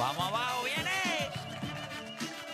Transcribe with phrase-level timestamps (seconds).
[0.00, 0.90] Vamos abajo, viene.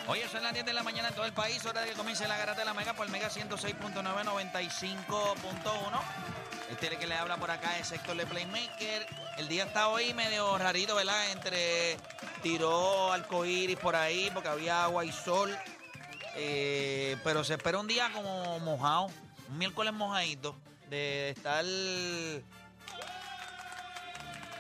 [0.09, 2.27] Oye, son las 10 de la mañana en todo el país, hora de que comience
[2.27, 6.01] la garata de la Mega por Mega 106.995.1.
[6.73, 9.07] Este es el que le habla por acá es Héctor Le Playmaker.
[9.39, 11.31] El día está hoy medio rarito, ¿verdad?
[11.31, 11.97] Entre
[12.43, 15.57] tiró arcoíris por ahí porque había agua y sol.
[16.35, 19.07] Eh, pero se espera un día como mojado,
[19.49, 20.57] un miércoles mojadito,
[20.91, 21.65] de estar...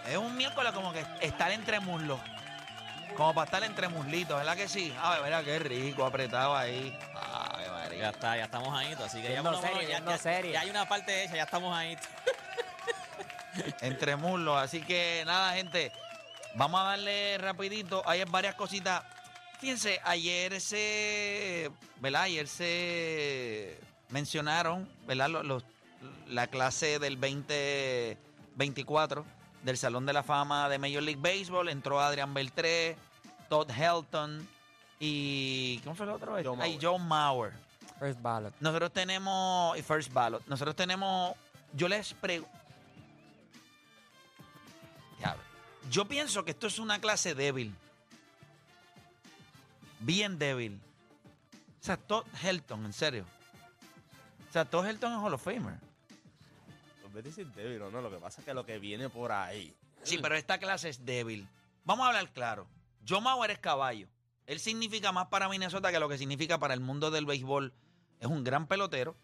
[0.08, 2.20] Es un miércoles como que estar entre muslos.
[3.16, 4.94] Como para estar entre muslitos, ¿verdad que sí?
[5.00, 6.96] A ver, mira qué rico, apretado ahí.
[7.14, 8.10] Ay, Ya María.
[8.10, 11.24] está, ya estamos ahí, así que ya, menos serie, ya, ya- ya hay una parte
[11.24, 11.96] hecha, ya estamos ahí.
[13.80, 14.58] Entre muslos.
[14.60, 15.92] Así que nada, gente.
[16.54, 18.02] Vamos a darle rapidito.
[18.06, 19.02] Hay varias cositas.
[19.60, 21.70] Fíjense, ayer se.
[22.00, 22.22] ¿Verdad?
[22.22, 23.78] Ayer se
[24.10, 25.28] mencionaron, ¿verdad?
[25.30, 25.64] Los, los-
[26.28, 29.24] la clase del 2024
[29.62, 31.68] del Salón de la Fama de Major League Baseball.
[31.70, 32.96] Entró Adrián Beltré,
[33.48, 34.46] Todd Helton
[35.00, 35.80] y.
[35.84, 36.32] ¿Cómo fue el otro?
[36.32, 36.78] Joe Ay, Mauer.
[36.80, 37.52] Joe Mauer.
[37.98, 38.54] First ballot.
[38.60, 39.78] Nosotros tenemos.
[39.78, 40.46] y First ballot.
[40.46, 41.34] Nosotros tenemos.
[41.72, 42.56] Yo les pregunto.
[45.90, 47.74] Yo pienso que esto es una clase débil.
[50.00, 50.80] Bien débil.
[51.80, 53.24] O sea, Todd Helton, en serio.
[54.48, 55.74] O sea, Todd Helton es Hall of Famer.
[57.14, 59.32] Vete a decir débil o no, lo que pasa es que lo que viene por
[59.32, 59.74] ahí.
[60.02, 61.48] Sí, pero esta clase es débil.
[61.84, 62.66] Vamos a hablar claro.
[63.08, 64.08] Joe Mauer es caballo.
[64.46, 67.72] Él significa más para Minnesota que lo que significa para el mundo del béisbol.
[68.20, 69.16] Es un gran pelotero.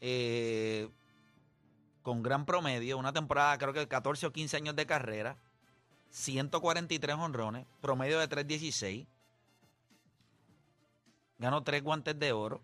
[0.00, 0.88] eh,
[2.02, 2.98] con gran promedio.
[2.98, 5.36] Una temporada, creo que 14 o 15 años de carrera.
[6.10, 7.66] 143 honrones.
[7.80, 9.06] Promedio de 316.
[11.38, 12.62] Ganó tres guantes de oro.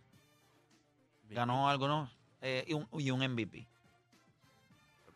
[1.31, 2.11] Ganó algunos.
[2.43, 3.67] eh, y, un, y un MVP.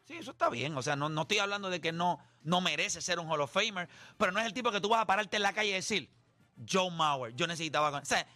[0.04, 0.76] Sí, eso está bien.
[0.76, 3.52] O sea, no, no estoy hablando de que no, no merece ser un Hall of
[3.52, 5.74] Famer, pero no es el tipo que tú vas a pararte en la calle y
[5.74, 6.10] decir,
[6.68, 7.90] Joe Mauer, yo necesitaba...
[7.90, 8.02] con-".
[8.02, 8.26] O sea,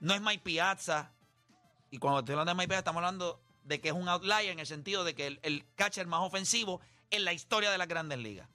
[0.00, 1.12] no es Mike Piazza,
[1.90, 4.58] y cuando estoy hablando de Mike Peña, estamos hablando de que es un outlier en
[4.58, 6.80] el sentido de que el, el catcher más ofensivo
[7.10, 8.48] en la historia de las grandes ligas.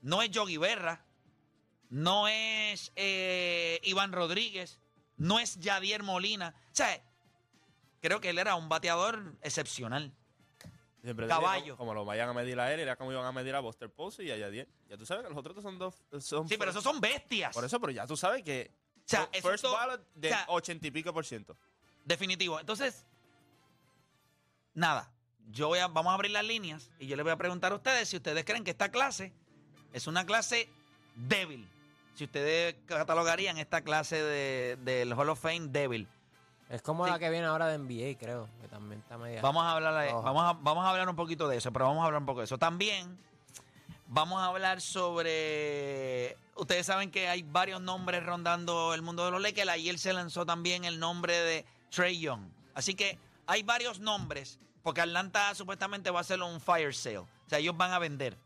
[0.00, 1.04] No es Yogi Berra,
[1.90, 4.78] no es eh, Iván Rodríguez,
[5.16, 6.54] no es Yadier Molina.
[6.66, 7.02] O sea,
[8.00, 10.14] creo que él era un bateador excepcional.
[11.08, 11.74] Siempre Caballo.
[11.78, 13.90] Como, como lo vayan a medir a él, era como iban a medir a Buster
[13.90, 14.68] Posey y a Yadier.
[14.90, 16.04] Ya tú sabes que los otros son dos.
[16.20, 17.54] Son Sí, pero esos son bestias.
[17.54, 18.70] Por eso, pero ya tú sabes que.
[18.70, 21.56] O sea, first ballot de o sea, y pico por ciento.
[22.04, 22.60] Definitivo.
[22.60, 23.06] Entonces,
[24.74, 25.10] nada.
[25.50, 27.76] Yo voy a, vamos a abrir las líneas y yo les voy a preguntar a
[27.76, 29.32] ustedes si ustedes creen que esta clase
[29.94, 30.68] es una clase
[31.14, 31.66] débil.
[32.16, 36.06] Si ustedes catalogarían esta clase de, del Hall of Fame débil.
[36.68, 37.10] Es como Sí.
[37.12, 39.40] la que viene ahora de NBA, creo, que también está media.
[39.40, 42.02] Vamos a hablar, de- vamos a, vamos a hablar un poquito de eso, pero vamos
[42.02, 42.58] a hablar un poco de eso.
[42.58, 43.18] También
[44.06, 46.36] vamos a hablar sobre.
[46.56, 49.68] Ustedes saben que hay varios nombres rondando el mundo de los Lakers.
[49.70, 52.42] Ayer se lanzó también el nombre de Trey Young.
[52.74, 57.18] Así que hay varios nombres, porque Atlanta supuestamente va a hacer un fire sale.
[57.18, 58.36] O sea, ellos van a vender.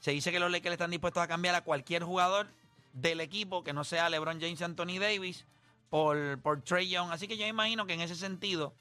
[0.00, 2.48] Se dice que los Lakers están dispuestos a cambiar a cualquier jugador
[2.94, 5.44] del equipo que no sea LeBron James y Anthony Davis
[5.90, 7.10] por, por Trey Young.
[7.12, 8.72] Así que yo imagino que en ese sentido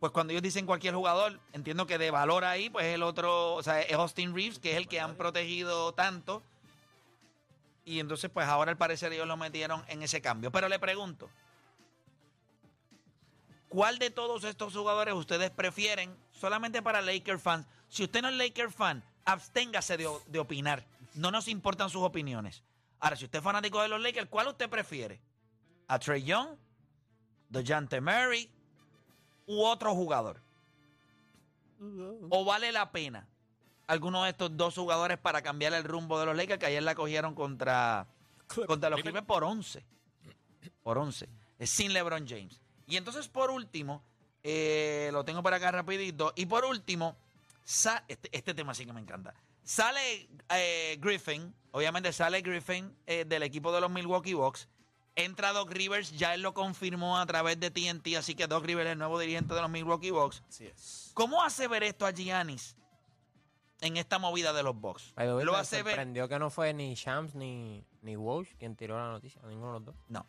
[0.00, 3.62] pues cuando ellos dicen cualquier jugador, entiendo que de valor ahí, pues el otro, o
[3.62, 6.42] sea, es Austin Reeves, que es el que han protegido tanto.
[7.84, 10.50] Y entonces, pues ahora al parecer ellos lo metieron en ese cambio.
[10.52, 11.30] Pero le pregunto,
[13.68, 17.66] ¿cuál de todos estos jugadores ustedes prefieren solamente para Laker fans?
[17.88, 20.84] Si usted no es Laker fan, absténgase de, de opinar.
[21.14, 22.62] No nos importan sus opiniones.
[23.00, 25.20] Ahora, si usted es fanático de los Lakers, ¿cuál usted prefiere?
[25.88, 26.56] ¿A Trey Young?
[27.48, 28.50] ¿DeJounte Murray?
[29.46, 30.42] u otro jugador?
[32.30, 33.28] ¿O vale la pena
[33.86, 36.94] alguno de estos dos jugadores para cambiar el rumbo de los Lakers que ayer la
[36.94, 38.06] cogieron contra,
[38.66, 39.84] contra los Clippers por 11?
[40.82, 41.28] Por 11.
[41.58, 42.60] Es sin LeBron James.
[42.86, 44.02] Y entonces, por último,
[44.42, 46.32] eh, lo tengo por acá rapidito.
[46.34, 47.16] Y por último,
[48.08, 49.34] este, este tema sí que me encanta.
[49.62, 54.68] Sale eh, Griffin, obviamente sale Griffin eh, del equipo de los Milwaukee Bucks.
[55.16, 58.88] Entra Doc Rivers, ya él lo confirmó a través de TNT, así que Doc Rivers
[58.88, 60.42] es el nuevo dirigente de los Milwaukee Bucks.
[60.46, 61.10] Así es.
[61.14, 62.76] ¿Cómo hace ver esto a Giannis
[63.80, 65.14] en esta movida de los Bucks?
[65.16, 65.94] Lo hace ver...
[65.94, 69.78] sorprendió que no fue ni Shams ni, ni Walsh quien tiró la noticia, ninguno de
[69.78, 69.96] los dos.
[70.10, 70.26] No.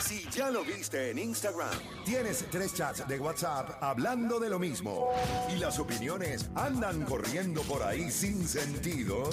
[0.00, 1.68] Si ya lo viste en Instagram,
[2.04, 5.10] tienes tres chats de WhatsApp hablando de lo mismo
[5.54, 9.28] y las opiniones andan corriendo por ahí sin sentido,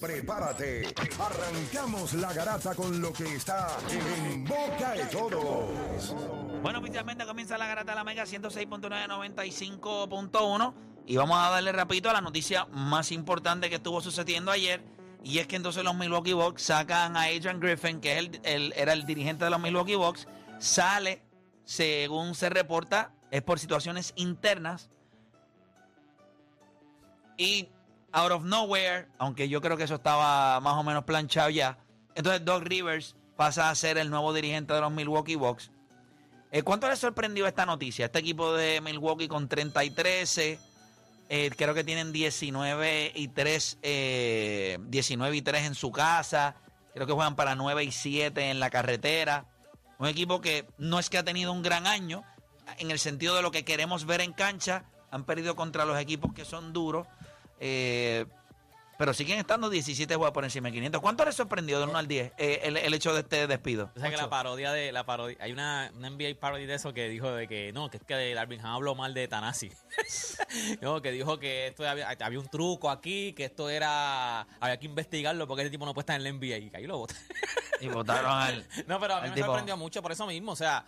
[0.00, 0.94] prepárate.
[1.18, 6.14] Arrancamos la garata con lo que está en boca de todos.
[6.62, 10.74] Bueno, oficialmente comienza la garata de la Mega 106.995.1
[11.06, 15.38] y vamos a darle rapidito a la noticia más importante que estuvo sucediendo ayer y
[15.38, 18.92] es que entonces los Milwaukee Bucks sacan a Adrian Griffin, que es el, el- era
[18.92, 20.26] el dirigente de los Milwaukee Bucks,
[20.58, 21.22] sale,
[21.64, 24.90] según se reporta, es por situaciones internas
[27.36, 27.68] y
[28.12, 31.78] out of nowhere, aunque yo creo que eso estaba más o menos planchado ya,
[32.14, 35.70] entonces Doc Rivers pasa a ser el nuevo dirigente de los Milwaukee Bucks.
[36.50, 38.06] Eh, ¿Cuánto les sorprendió esta noticia?
[38.06, 40.58] Este equipo de Milwaukee con 30 y 13.
[41.28, 43.78] Eh, creo que tienen 19 y 3.
[43.82, 46.54] eh, 19 y 3 en su casa.
[46.94, 49.46] Creo que juegan para 9 y 7 en la carretera.
[49.98, 52.24] Un equipo que no es que ha tenido un gran año.
[52.78, 54.84] En el sentido de lo que queremos ver en cancha.
[55.10, 57.06] Han perdido contra los equipos que son duros.
[57.60, 58.26] eh,
[58.98, 61.00] pero siguen estando 17 jugadores por encima de 500.
[61.00, 63.92] ¿Cuánto les sorprendió del 1 al 10 eh, el, el hecho de este despido?
[63.94, 66.92] O sea que la parodia de la parodia, hay una, una NBA parody de eso
[66.92, 69.70] que dijo de que no, que es que Darvin Ham habló mal de Tanasi.
[70.82, 74.86] no, que dijo que esto había, había un truco aquí, que esto era había que
[74.86, 77.14] investigarlo porque ese tipo no puede estar en la NBA y ahí lo boté.
[77.80, 78.66] Y votaron al.
[78.88, 79.46] no, pero a mí me tipo.
[79.46, 80.84] sorprendió mucho por eso mismo, o sea,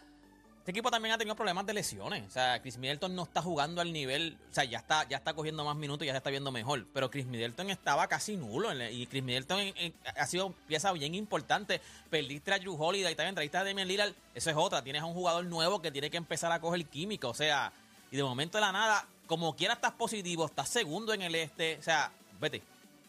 [0.60, 2.22] Este equipo también ha tenido problemas de lesiones.
[2.28, 4.36] O sea, Chris Middleton no está jugando al nivel.
[4.50, 6.86] O sea, ya está, ya está cogiendo más minutos ya se está viendo mejor.
[6.92, 8.70] Pero Chris Middleton estaba casi nulo.
[8.90, 11.80] Y Chris Middleton en- en- ha sido pieza bien importante.
[12.10, 14.12] Perdiste a Drew Holiday, también trajiste a Damian Lillard.
[14.34, 14.82] Eso es otra.
[14.84, 17.26] Tienes a un jugador nuevo que tiene que empezar a coger química.
[17.28, 17.72] O sea,
[18.12, 21.78] y de momento de la nada, como quiera estás positivo, estás segundo en el este.
[21.78, 22.62] O sea, vete.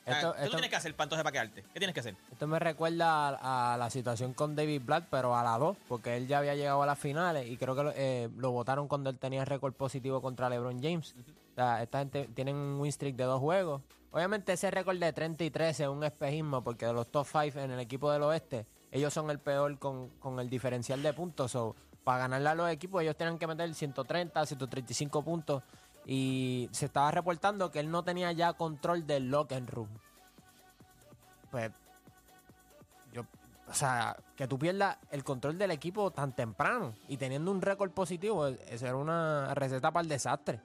[0.05, 1.63] Esto- ¿Qué tú tienes que hacer para entonces para quedarte?
[1.73, 2.15] ¿Qué tienes que hacer?
[2.31, 6.17] Esto me recuerda a, a la situación con David Blatt, pero a la 2, porque
[6.17, 9.09] él ya había llegado a las finales y creo que lo, eh, lo votaron cuando
[9.09, 11.15] él tenía récord positivo contra LeBron James.
[11.51, 13.81] O sea, esta gente tienen un win streak de dos juegos.
[14.11, 17.59] Obviamente ese récord de 30 y 13 es un espejismo, porque de los top 5
[17.59, 21.51] en el equipo del oeste, ellos son el peor con, con el diferencial de puntos.
[21.51, 25.63] So, para ganarle a los equipos, ellos tienen que meter 130, 135 puntos.
[26.05, 29.89] Y se estaba reportando que él no tenía ya control del locker room.
[31.51, 31.71] Pues
[33.13, 33.23] yo,
[33.67, 37.91] o sea, que tú pierdas el control del equipo tan temprano y teniendo un récord
[37.91, 40.59] positivo, eso era una receta para el desastre.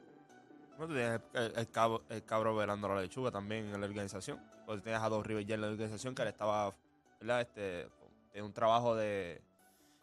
[0.78, 4.40] No, tú tienes el, el cabo- el cabro velando la lechuga también en la organización.
[4.64, 6.74] Pues tienes a dos Rivers ya en la organización que él estaba,
[7.20, 7.40] ¿verdad?
[7.42, 7.88] Este,
[8.34, 9.40] en un trabajo de,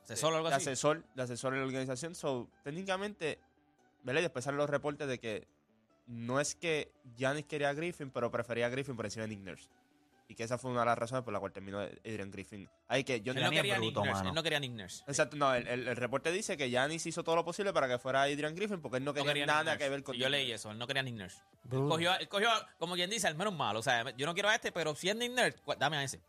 [0.04, 0.66] ¿Asesor o algo de así?
[0.70, 2.16] asesor, de asesor en la organización.
[2.16, 3.40] So, técnicamente,
[4.04, 4.20] ¿verdad?
[4.20, 5.48] Y después salen los reportes de que
[6.08, 9.40] no es que Giannis quería a Griffin, pero prefería a Griffin por encima de Nick
[9.40, 9.70] Nurse.
[10.30, 12.68] Y que esa fue una de las razones por la cual terminó Adrian Griffin.
[12.88, 14.14] Ahí que yo Él no quería Nick bruto, Nurse.
[14.14, 14.30] mano.
[14.30, 15.04] Él no quería a Nick Nurse.
[15.06, 18.00] Exacto, no, el, el- el reporte dice que Giannis hizo todo lo posible para que
[18.00, 20.26] fuera Adrian Griffin porque él no No quería, Nick nada que ver con Y Yo
[20.28, 21.38] Nick leí eso, él no quería a Nick Nurse.
[21.72, 23.80] Él cogió, él cogió, como quien dice, al menos malo.
[23.80, 26.20] O sea, yo no quiero a este, pero si es Nick Nurse, dame a ese.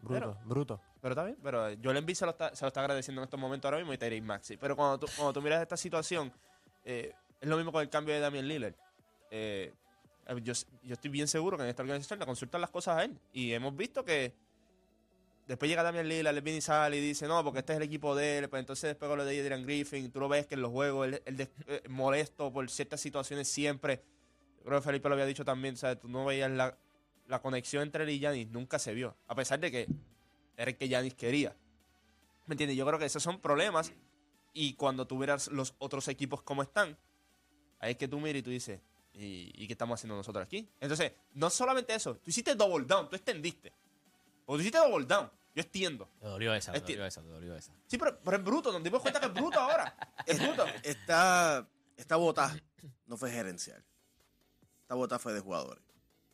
[0.00, 0.80] Bruto, bruto.
[1.00, 3.38] Pero está bien, pero Joel Embiid se lo está, se lo está agradeciendo en estos
[3.40, 4.56] momentos ahora mismo y Tyrese Maxi.
[4.56, 6.32] Pero cuando tú, cuando tú miras esta situación,
[6.84, 8.74] eh, es lo mismo con el cambio de Damian Lillard.
[9.30, 9.72] Eh,
[10.42, 13.18] yo, yo estoy bien seguro que en esta organización le consultan las cosas a él.
[13.32, 14.32] Y hemos visto que
[15.46, 17.82] después llega Damian Lillard, le viene y sale y dice, no, porque este es el
[17.82, 18.48] equipo de él.
[18.48, 21.08] Pues entonces después con lo de Adrian Griffin, tú lo ves que en los juegos
[21.08, 24.02] él, él eh, molesto por ciertas situaciones siempre.
[24.64, 25.98] Creo que Felipe lo había dicho también, ¿sabes?
[25.98, 26.76] Tú no veías la,
[27.26, 29.16] la conexión entre él y Giannis, nunca se vio.
[29.26, 29.86] A pesar de que
[30.56, 31.56] era el que Giannis quería.
[32.46, 32.76] ¿Me entiendes?
[32.76, 33.92] Yo creo que esos son problemas.
[34.52, 36.96] Y cuando tú miras los otros equipos como están,
[37.78, 38.80] ahí es que tú miras y tú dices,
[39.12, 40.68] ¿y, y qué estamos haciendo nosotros aquí?
[40.80, 43.72] Entonces, no solamente eso, tú hiciste double down, tú extendiste.
[44.46, 46.08] O tú hiciste double down, yo extiendo.
[46.18, 47.72] Te dolió esa, te dolió esa, te dolió esa.
[47.86, 49.96] Sí, pero, pero es bruto, nos dimos cuenta que es bruto ahora.
[50.26, 50.64] Es bruto.
[50.82, 52.56] Esta, esta bota
[53.06, 53.84] no fue gerencial.
[54.82, 55.84] Esta bota fue de jugadores.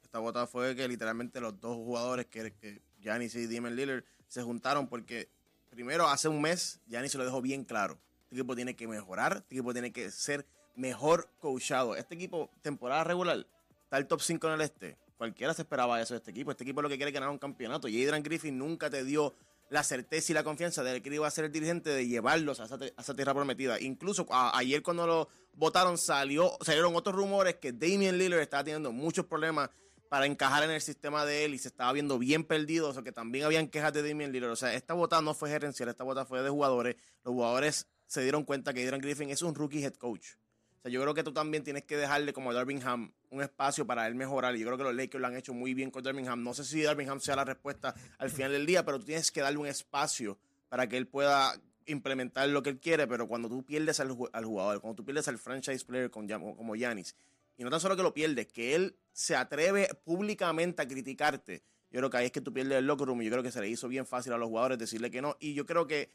[0.03, 4.43] Esta bota fue que literalmente los dos jugadores que, que Giannis y Damian Lillard se
[4.43, 5.29] juntaron porque
[5.71, 7.99] primero hace un mes Giannis se lo dejó bien claro.
[8.27, 11.95] Este equipo tiene que mejorar, este equipo tiene que ser mejor coachado.
[11.95, 13.47] Este equipo, temporada regular,
[13.85, 14.99] está el top 5 en el este.
[15.17, 16.51] Cualquiera se esperaba eso de este equipo.
[16.51, 17.87] Este equipo lo que quiere es ganar un campeonato.
[17.87, 19.33] Y Adrian Griffin nunca te dio
[19.71, 22.65] la certeza y la confianza de que iba a ser el dirigente de llevarlos a
[22.65, 23.81] esa, tierra prometida.
[23.81, 29.27] Incluso ayer cuando lo votaron salió, salieron otros rumores que Damian Lillard estaba teniendo muchos
[29.27, 29.71] problemas
[30.09, 33.03] para encajar en el sistema de él y se estaba viendo bien perdido, o sea
[33.03, 34.53] que también habían quejas de Damian Lillard.
[34.53, 36.97] O sea, esta vota no fue gerencial, esta vota fue de jugadores.
[37.25, 40.35] Los jugadores se dieron cuenta que Adrian Griffin es un rookie head coach.
[40.79, 43.87] O sea, yo creo que tú también tienes que dejarle como a Darvingham un espacio
[43.87, 44.55] para él mejorar.
[44.57, 46.43] Y yo creo que los Lakers lo han hecho muy bien con Darvingham.
[46.45, 49.41] No sé si Darvingham sea la respuesta al final del día, pero tú tienes que
[49.41, 53.07] darle un espacio para que él pueda implementar lo que él quiere.
[53.09, 56.29] Pero cuando tú pierdes al, ju- al jugador, cuando tú pierdes al franchise player con,
[56.29, 57.17] como Giannis,
[57.57, 62.01] y no tan solo que lo pierdes, que él se atreve públicamente a criticarte, yo
[62.01, 63.23] creo que ahí es que tú pierdes el locker room.
[63.23, 65.37] Y yo creo que se le hizo bien fácil a los jugadores decirle que no.
[65.41, 66.11] Y yo creo que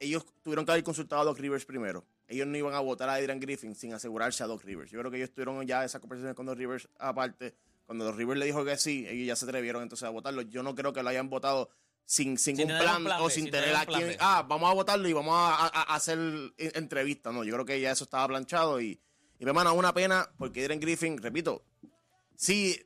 [0.00, 2.04] ellos tuvieron que haber consultado a Doc Rivers primero.
[2.28, 4.90] Ellos no iban a votar a Adrian Griffin sin asegurarse a Doc Rivers.
[4.90, 7.54] Yo creo que ellos tuvieron ya esa conversación con Doc Rivers aparte.
[7.86, 10.42] Cuando Doc Rivers le dijo que sí, ellos ya se atrevieron entonces a votarlo.
[10.42, 11.70] Yo no creo que lo hayan votado
[12.04, 15.08] sin, sin, Sin un plan, o sin, sin tener a quien, ah, vamos a votarlo
[15.08, 17.32] y vamos a, a- a hacer en- entrevistas.
[17.32, 19.00] No, yo creo que ya eso estaba planchado y,
[19.38, 21.64] y me manda una pena porque Adrian Griffin, repito,
[22.36, 22.78] sí,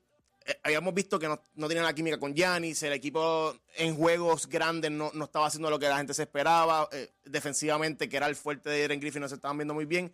[0.63, 4.91] habíamos visto que no, no tenía la química con Giannis, el equipo en juegos grandes
[4.91, 8.37] no, no estaba haciendo lo que la gente se esperaba, eh, defensivamente, que era el
[8.37, 10.13] fuerte de Adrian Griffin, no se estaban viendo muy bien,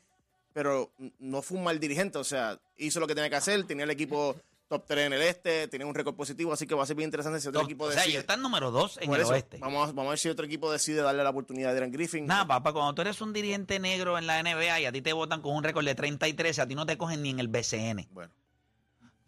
[0.53, 3.85] pero no fue un mal dirigente, o sea, hizo lo que tenía que hacer, tenía
[3.85, 4.37] el equipo
[4.69, 7.07] top 3 en el este, tenía un récord positivo, así que va a ser bien
[7.09, 8.11] interesante si otro Top- equipo o sea, decide.
[8.13, 9.57] ellos están número dos en Por el eso, oeste.
[9.59, 12.27] Vamos, a- vamos a ver si otro equipo decide darle la oportunidad a Adrian Griffin.
[12.27, 15.15] Nada, papá, cuando tú eres un dirigente negro en la NBA y a ti te
[15.15, 17.39] votan con un récord de 30 y 13, a ti no te cogen ni en
[17.41, 18.09] el BCN.
[18.11, 18.31] Bueno,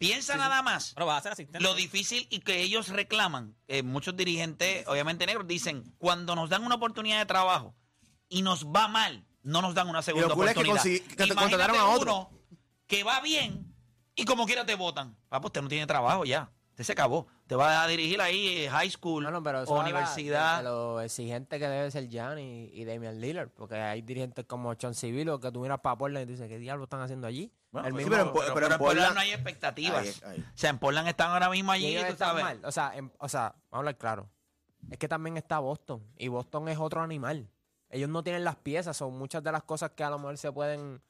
[0.01, 0.93] Piensa nada más.
[0.95, 1.63] Pero vas a ser asistente.
[1.63, 6.63] Lo difícil y que ellos reclaman, eh, muchos dirigentes, obviamente negros, dicen, cuando nos dan
[6.63, 7.75] una oportunidad de trabajo
[8.27, 11.05] y nos va mal, no nos dan una segunda lo cool es que oportunidad.
[11.15, 12.15] que te contrataron a otro.
[12.15, 12.41] uno
[12.87, 13.71] que va bien
[14.15, 15.15] y como quiera te votan.
[15.29, 16.51] Papá, usted no tiene trabajo ya.
[16.81, 17.27] Usted se acabó.
[17.47, 20.57] Te va a dirigir ahí eh, high school No, no, pero eso o universidad.
[20.57, 24.45] De, de lo exigente que debe ser Gianni y, y Damian Lillard, porque hay dirigentes
[24.45, 27.51] como John Civilo que tú miras para Portland y dices, ¿qué diablo están haciendo allí?
[27.71, 30.23] Bueno, El pues, mismo- pero en- pero, pero en en Portland Portland- no hay expectativas.
[30.23, 30.39] Ahí, ahí.
[30.39, 32.43] O sea, en Portland están ahora mismo y allí, ellos tú sabes.
[32.43, 32.59] mal.
[32.65, 34.29] O sea, en- o sea, vamos a hablar claro.
[34.89, 37.47] Es que también está Boston y Boston es otro animal.
[37.89, 40.51] Ellos no tienen las piezas, son muchas de las cosas que a lo mejor se
[40.51, 41.01] pueden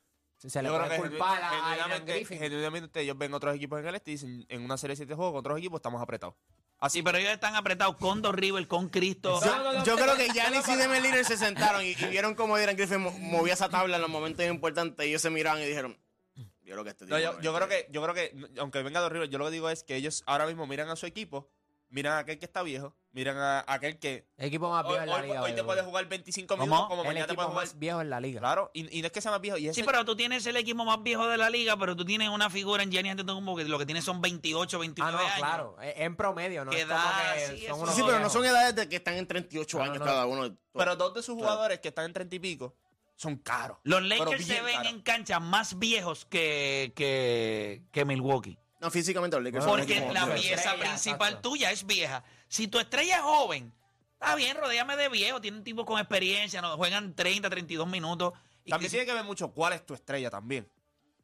[0.49, 2.39] se le Yo creo puede que culpar a- a genuinamente, Griffin.
[2.39, 5.13] genuinamente ellos ven otros equipos en el este y dicen, en una serie de siete
[5.15, 6.35] juegos con otros equipos estamos apretados.
[6.79, 9.39] Así, pero ellos están apretados con Dos River, con Cristo.
[9.43, 12.75] Yo, yo creo que Giannis y Damian Lillard se sentaron y, y vieron cómo Dylan
[12.75, 15.95] Griffin mo- movía esa tabla en los momentos importantes y ellos se miraron y dijeron,
[16.35, 17.17] yo creo que este tipo...
[17.17, 19.69] No, yo, creo que, yo creo que, aunque venga dos River, yo lo que digo
[19.69, 21.51] es que ellos ahora mismo miran a su equipo,
[21.91, 25.03] miran a aquel que está viejo, miran a aquel que El equipo más hoy, viejo
[25.03, 25.41] en la hoy- liga.
[25.43, 26.65] hoy te puede jugar 25 ¿Cómo?
[26.65, 27.65] minutos como el mañana te equipo puede jugar.
[27.67, 28.39] más viejo en la liga.
[28.39, 29.57] Claro, y, y no es que sea más viejo.
[29.57, 32.03] Y ese, Sí, pero tú tienes el equipo más viejo de la liga, pero tú
[32.05, 35.27] tienes una figura en Gianni Antetokounmpo que lo que tiene son 28, 29 Ah, no,
[35.27, 35.37] años.
[35.37, 35.75] claro.
[35.81, 36.71] En promedio, ¿no?
[36.71, 38.95] Que Es como da, que sí, son unos Sí, pero no son edades de que
[38.95, 40.05] están en 38 No, no, años no.
[40.05, 40.55] cada uno.
[40.73, 42.75] pero dos de sus jugadores que están en 30 y pico
[43.15, 43.77] son caros.
[43.83, 44.91] Los Lakers se ven caros.
[44.93, 48.57] en cancha más viejos que, que, que Milwaukee.
[48.81, 50.33] No, físicamente los Lakers son un Porque la viejo.
[50.41, 51.49] pieza Estrella, principal exacto.
[51.49, 52.23] tuya es vieja.
[52.47, 53.71] Si tu estrella es joven,
[54.13, 55.39] está bien, rodéame de viejo.
[55.39, 58.33] Tienen tipos con experiencia, no juegan 30, 32 minutos.
[58.65, 60.67] Y También que- tiene que ver mucho cuál es tu estrella también.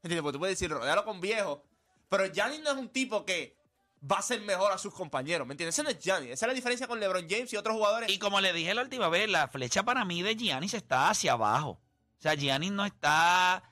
[0.04, 0.22] ¿Entiendes?
[0.22, 1.60] Porque tú puedes decir, rodealo con viejos,
[2.08, 3.58] pero Giannis no es un tipo que
[4.10, 5.74] va a ser mejor a sus compañeros, ¿me entiendes?
[5.76, 6.30] Ese no es Giannis.
[6.34, 8.10] Esa es la diferencia con LeBron James y otros jugadores.
[8.12, 11.32] Y como le dije la última vez, la flecha para mí de Giannis está hacia
[11.34, 11.72] abajo.
[11.72, 13.64] O sea, Giannis no está...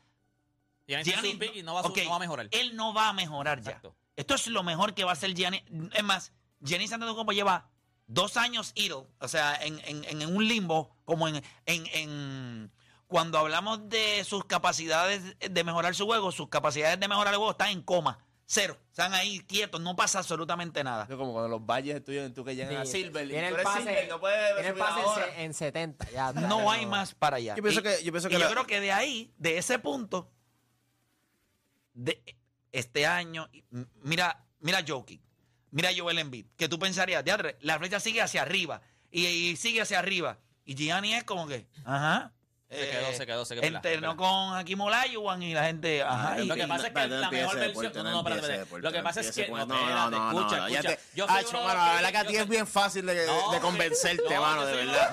[0.88, 2.48] Giannis es Giannis un pick y no va, a su- ok, no va a mejorar.
[2.52, 3.72] Él no va a mejorar ya.
[3.72, 3.96] Exacto.
[4.16, 5.64] Esto es lo mejor que va a hacer Giannis.
[5.94, 7.70] Es más, Giannis Antetokounmpo lleva
[8.08, 12.72] dos años idle, o sea, en, en- en un limbo, como en, en, en-
[13.08, 17.52] Cuando hablamos de sus capacidades de mejorar su juego, sus capacidades de mejorar el juego
[17.52, 18.20] están en coma.
[18.48, 18.78] Cero.
[18.92, 21.08] Están ahí quietos, no pasa absolutamente nada.
[21.10, 23.56] Es como cuando los valles estudian tú que llegan a Sí, Silver y tiene el
[23.56, 25.26] pase, Silver, no puedes el pase en ahora.
[25.26, 26.10] se- en 70.
[26.12, 27.56] Ya, No ya hay más para allá.
[27.56, 29.80] Yo pienso Y- que- yo pienso que y la- creo que de ahí, de ese
[29.80, 30.32] punto,
[31.96, 32.22] de
[32.72, 33.50] este año,
[34.04, 35.22] mira, mira Jokic,
[35.72, 39.82] mira Joel Embiid, que tú pensarías, "Diadre, la flecha sigue hacia arriba y, y sigue
[39.82, 40.38] hacia arriba.
[40.66, 42.32] Y Gianni es como que, ajá.
[42.68, 46.42] Se quedó, se quedó, se quedó, verdad, Entrenó con Hakim Olajuwon y la gente, ajá.
[46.42, 47.84] y- Lo que pasa es que la mejor de versión.
[47.84, 48.60] deporte, No, no no, espérate, empieces de espérate.
[48.66, 49.48] deporte, Lo que no pasa es que.
[49.48, 50.82] con- No, no, no, espérate, no, no, escucha, escucha.
[50.96, 53.62] te- Yo soy de la verdad que a ti es bien fácil de, de No,
[53.62, 55.12] convencerte, no, mano, de verdad.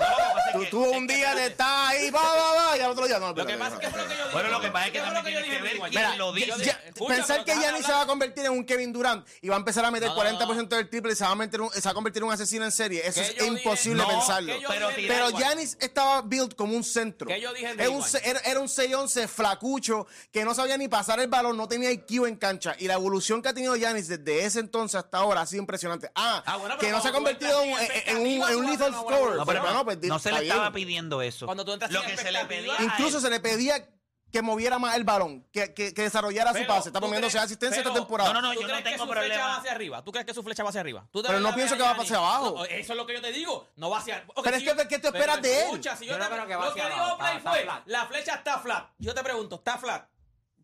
[0.52, 3.32] Tú, tú un día de estar ahí, va, va, va, y al otro día no.
[3.32, 4.32] Lo que pasa es que fue lo que yo dije.
[4.32, 6.76] Bueno, lo que pasa es que también tienes que ver quién lo dice.
[7.08, 9.84] pensar que Giannis se va a convertir en un Kevin Durant y va a empezar
[9.84, 11.90] a meter No, no, 40% del triple y se va a, meter un- se va
[11.90, 14.52] a convertir en un asesino en serie, eso ¿Qué es imposible pensarlo.
[14.54, 14.68] ¿qué yo
[15.08, 15.30] Pero.
[15.30, 17.28] Giannis estaba built como un centro.
[17.28, 20.54] ¿Qué yo dije en Era un, Day se- era, era un 6-11 flacucho que no
[20.54, 22.74] sabía ni pasar el balón, no tenía IQ en cancha.
[22.78, 26.10] Y la evolución que ha tenido Giannis desde ese entonces hasta ahora ha sido impresionante.
[26.14, 29.36] Ah, Ah, bueno, que no se ha convertido en, un, en un expectativas, lethal scorer.
[29.36, 31.46] No, pero pero bueno, pues, no se estaba pidiendo eso.
[31.46, 33.88] Cuando tú entras Lo sin que se le pedía a Incluso él- se le pedía
[34.33, 36.88] que moviera más el balón, que, que, que desarrollara su Pero, pase.
[36.88, 38.33] Está ¿tú moviéndose crees- asistencia esta pero- temporada.
[38.33, 39.46] No, no, no, ¿Tú yo no crees que tengo su flecha problema.
[39.48, 40.05] va hacia arriba?
[40.05, 41.07] ¿Tú crees que su flecha va hacia arriba?
[41.11, 42.55] ¿Tú de Pero no pienso que va hacia abajo.
[42.57, 43.68] No, eso es lo que yo te digo.
[43.76, 45.64] No va hacia Ok, Pero es si que, yo- ¿qué tú pero esperas de él?
[45.64, 47.28] escucha, si yo Yo no te- creo que va Lo hacia que abajo, dijo Play
[47.37, 47.83] está- está fue, flat.
[47.87, 48.88] la flecha está flat.
[48.98, 50.09] Yo te pregunto, ¿está flat?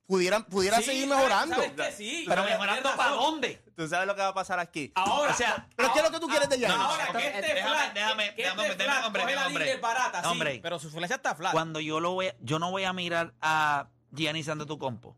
[0.09, 1.55] Pudiera, pudiera Sí, seguir ¿sabes- mejorando.
[1.57, 2.25] sabes que sí?
[2.27, 3.63] Pero mejorando para dónde?
[3.77, 4.91] ¿Tú sabes lo que va a pasar aquí?
[4.95, 6.79] Ahora, O sea, ¿Pero qué es lo que tú quieres de Giannis?
[6.81, 9.77] Ahora, Ok, que este déjame- flat, déjame- que déjame- este déjame, flat hombre, la hombre.
[9.77, 10.61] barata, Hombre.
[10.63, 11.53] pero su flecha está flat.
[11.53, 15.15] Cuando yo lo voy, yo no voy a mirar a Giannis Antetokounmpo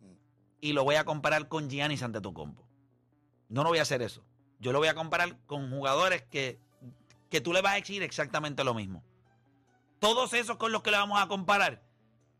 [0.60, 2.66] y lo voy a comparar con Giannis Antetokounmpo.
[3.48, 4.24] No lo voy a hacer eso.
[4.58, 6.58] Yo lo voy a comparar con jugadores que,
[7.30, 9.04] que tú le vas a exigir exactamente lo mismo.
[10.00, 11.80] Todos esos con los que le vamos a comparar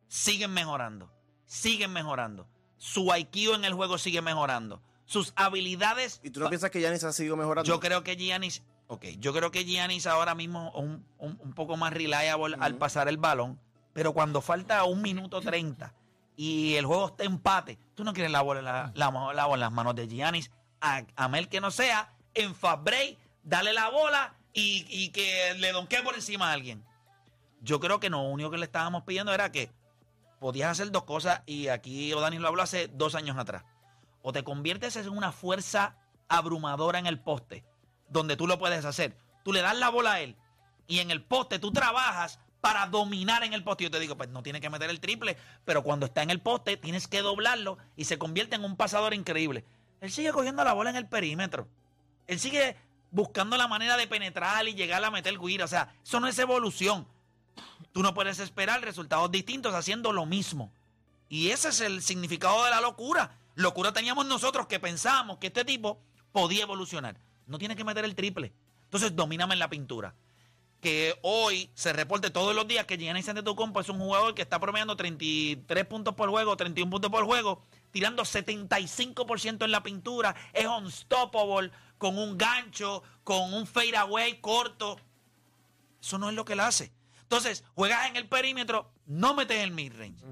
[0.09, 1.13] siguen mejorando,
[1.51, 2.47] siguen mejorando.
[2.79, 4.81] Su IQ en el juego sigue mejorando.
[5.05, 7.67] Sus habilidades ¿Y tú no piensas que Giannis ha seguido mejorando?
[7.67, 11.53] yo creo que Giannis, ok, yo creo que Giannis ahora mismo es un, un- un
[11.53, 13.59] poco más reliable al pasar el balón,
[13.93, 15.93] pero cuando falta un minuto 30
[16.37, 19.55] y el juego está empate, tú no quieres la bola, en la, la, la bola
[19.55, 23.73] en las manos de Giannis, a, a Mel que no sea, en fast break, dale
[23.73, 26.85] la bola y, y que le donquee por encima a alguien.
[27.63, 29.71] Yo creo que lo único que le estábamos pidiendo era que
[30.41, 33.63] podías hacer dos cosas y aquí O'Dani lo habló hace dos años atrás.
[34.23, 35.97] O te conviertes en una fuerza
[36.29, 37.65] abrumadora en el poste,
[38.09, 39.17] donde tú lo puedes hacer.
[39.45, 40.37] Tú le das la bola a él
[40.89, 43.85] y en el poste tú trabajas para dominar en el poste.
[43.85, 46.41] Yo te digo, pues no tiene que meter el triple, pero cuando está en el
[46.41, 49.65] poste tienes que doblarlo y se convierte en un pasador increíble.
[50.01, 51.69] Él sigue cogiendo la bola en el perímetro.
[52.27, 52.77] Él sigue
[53.11, 55.65] buscando la manera de penetrar y llegar a meter guira.
[55.65, 57.07] O sea, eso no es evolución.
[57.93, 60.73] Tú no puedes esperar resultados distintos haciendo lo mismo.
[61.29, 63.39] Y ese es el significado de la locura.
[63.55, 66.01] Locura teníamos nosotros que pensábamos que este tipo
[66.33, 67.17] podía evolucionar.
[67.47, 68.53] no tienes que meter el triple.
[68.85, 70.15] Entonces, domíname en la pintura.
[70.81, 74.59] Que hoy se reporte todos los días que Giannis Antetokounmpo es un jugador que está
[74.59, 80.67] promediando 33 puntos por juego, 31 puntos por juego, tirando 75% en la pintura, es
[80.67, 84.99] unstoppable, con un gancho, con un fadeaway corto.
[86.01, 86.93] Eso no es lo que él hace.
[87.31, 90.25] Entonces, juegas en el perímetro, no metes el midrange.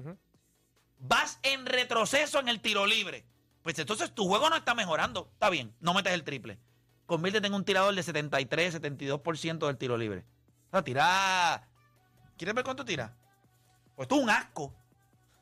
[0.97, 3.25] Vas en retroceso en el tiro libre.
[3.63, 5.29] Pues entonces tu juego no está mejorando.
[5.31, 6.59] Está bien, no metes el triple.
[7.05, 10.25] Conviértete en un tirador de 73, 72% del tiro libre.
[10.67, 11.69] O sea, tira.
[12.37, 13.15] ¿Quieres ver cuánto tira?
[13.95, 14.75] Pues tú un asco.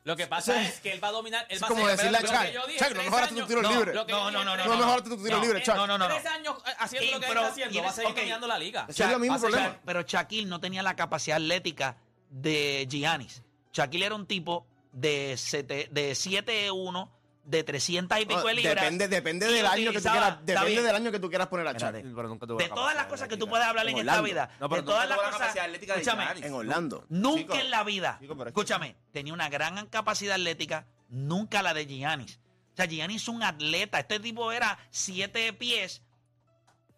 [0.07, 1.45] Lo que pasa es que él va a dominar.
[1.49, 2.31] Él Es va a como hacer- decirle a Chuck,
[2.79, 5.35] Chuck, no mejoraste tu años- tiro no, No, no, no, no, No mejoraste tu tiro
[5.37, 5.75] No, libre, eh, Chuck.
[5.75, 6.07] No, no, no.
[6.07, 7.83] Tres años eh, haciendo Sí, lo que pero está haciendo.
[7.83, 8.85] Va a seguir dominando la liga.
[8.87, 9.77] Es el mismo problema.
[9.85, 11.97] Pero Shaquille no tenía la capacidad atlética
[12.29, 13.43] de Giannis.
[13.73, 17.11] Shaquille era un tipo de 7-1,
[17.47, 18.75] de 300 y pico No, de libras.
[18.75, 20.83] depende depende y del año que tú quieras, está depende bien.
[20.83, 23.47] del año que tú quieras poner a tuvo De la todas las cosas que tú
[23.47, 26.25] puedes hablar en, En esta vida, No, pero de todas las la cosas, escúchame.
[26.45, 27.05] En Orlando.
[27.07, 27.55] nunca Chico.
[27.55, 32.39] en la vida, escúchame, tenía una gran capacidad atlética, nunca la de Giannis.
[32.73, 36.03] O sea, Giannis es un atleta, este tipo era siete pies,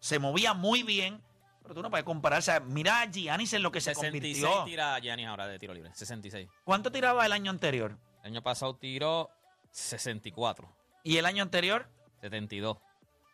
[0.00, 1.22] se movía muy bien,
[1.62, 4.44] pero tú no puedes comparar, o sea, mira a Giannis en lo que se 66
[4.44, 4.64] convirtió.
[4.64, 5.90] tira Giannis ahora de tiro libre.
[5.94, 6.48] 66.
[6.64, 7.96] ¿Cuánto tiraba el año anterior?
[8.24, 9.30] El año pasado tiró
[9.70, 10.68] 64.
[11.02, 11.88] ¿Y el año anterior?
[12.20, 12.78] 72.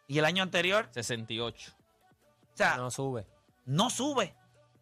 [0.09, 0.88] ¿Y el año anterior?
[0.92, 1.72] 68.
[2.53, 3.27] O sea, No sube.
[3.64, 4.35] no sube.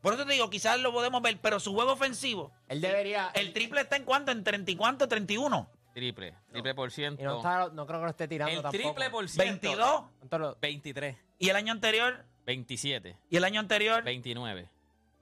[0.03, 3.31] Por eso te digo, quizás lo podemos ver, pero su juego ofensivo, Él debería.
[3.35, 5.67] el triple está en cuánto, en 30 y cuánto, 31.
[5.95, 6.35] Triple.
[6.51, 7.23] Triple por ciento.
[7.23, 8.83] y no, está- no creo que lo esté tirando el tampoco.
[8.83, 9.69] triple por ciento.
[9.69, 10.05] 22.
[10.19, 11.17] ¿Cuánto lo- 23.
[11.39, 12.25] ¿Y el año anterior?
[12.47, 13.17] 27.
[13.31, 14.03] ¿Y el año anterior?
[14.05, 14.69] 29.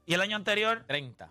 [0.06, 0.84] ¿Y el año anterior?
[0.88, 1.30] 30.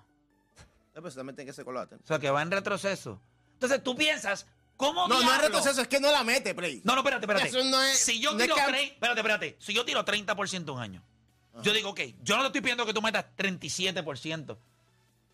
[0.95, 1.95] Eh, pues también tiene que ser colate.
[1.95, 3.19] O sea, que va en retroceso.
[3.53, 4.47] Entonces tú piensas,
[4.87, 5.41] ¿cómo No, no es diablo?
[5.47, 6.81] retroceso, es que no la mete, Play.
[6.83, 7.47] No, no, espérate, espérate.
[7.47, 9.57] Eso no es- si yo no es tiro que- 30, espérate, espérate.
[9.59, 11.03] Si yo tiro 30% un año,
[11.63, 14.57] yo digo, ok, yo no te estoy pidiendo que tú metas 37%,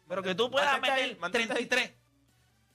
[0.07, 1.65] pero que tú puedas Mantente ahí, meter mantente ahí.
[1.65, 1.93] 33,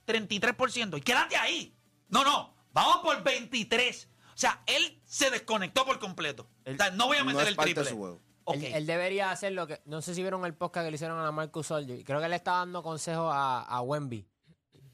[0.07, 0.97] 33%.
[0.97, 1.75] Y quédate ahí.
[2.09, 4.09] No, no, vamos por 23.
[4.35, 6.49] O sea, él se desconectó por completo.
[6.67, 7.91] o sea, no voy a no meter es el parte de triple.
[7.91, 8.21] su juego.
[8.45, 8.57] Ok.
[8.57, 9.81] Él, él debería hacer lo que.
[9.85, 12.03] No sé si vieron el podcast que le hicieron a la Marcus Soldier.
[12.05, 14.27] Creo que le está dando consejos a, a Wemby.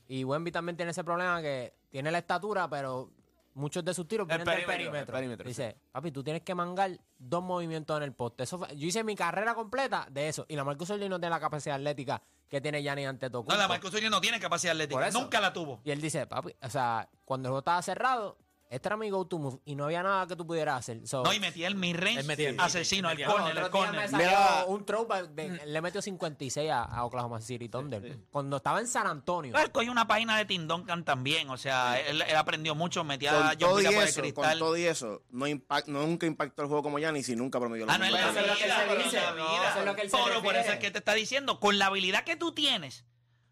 [0.09, 3.11] Y Wemby también tiene ese problema que tiene la estatura, pero
[3.55, 5.17] muchos de sus tiros El vienen del perímetro, perímetro.
[5.17, 8.45] el perímetro, Dice, papi, tú tienes que mangar dos movimientos en el poste.
[8.45, 10.47] Eso fue- yo hice mi carrera completa de eso.
[10.49, 13.53] Y la Marcus Soldier no tiene la capacidad atlética que tiene Gianni Antetokounmpo.
[13.53, 15.11] No, la Marcus Uribe no tiene capacidad atlética.
[15.11, 15.81] Nunca la tuvo.
[15.85, 18.39] Y él dice, papi, o sea, cuando el juego estaba cerrado,
[18.71, 21.07] este era mi go-to move y no había nada que tú pudieras hacer.
[21.07, 24.13] So, No, y metía el midrange el asesino, el corner, el día corner.
[24.13, 24.65] Mira.
[24.67, 28.19] un throwback, de- le metió 56 a, a Oklahoma City Thunder.
[28.31, 29.57] Cuando estaba en San Antonio.
[29.57, 33.33] Él cogió una página de Tim Duncan también, o sea, él, él aprendió mucho, metía
[33.33, 34.59] Con a todo, y por el eso, con cristal.
[34.59, 37.87] todo y eso, no, impact, no nunca impactó el juego como Giannis y nunca promedió
[37.87, 39.17] lo Ah, no, la es lo que vida, él se dice.
[39.17, 43.05] la por eso es que te está diciendo, con la habilidad que tú tienes,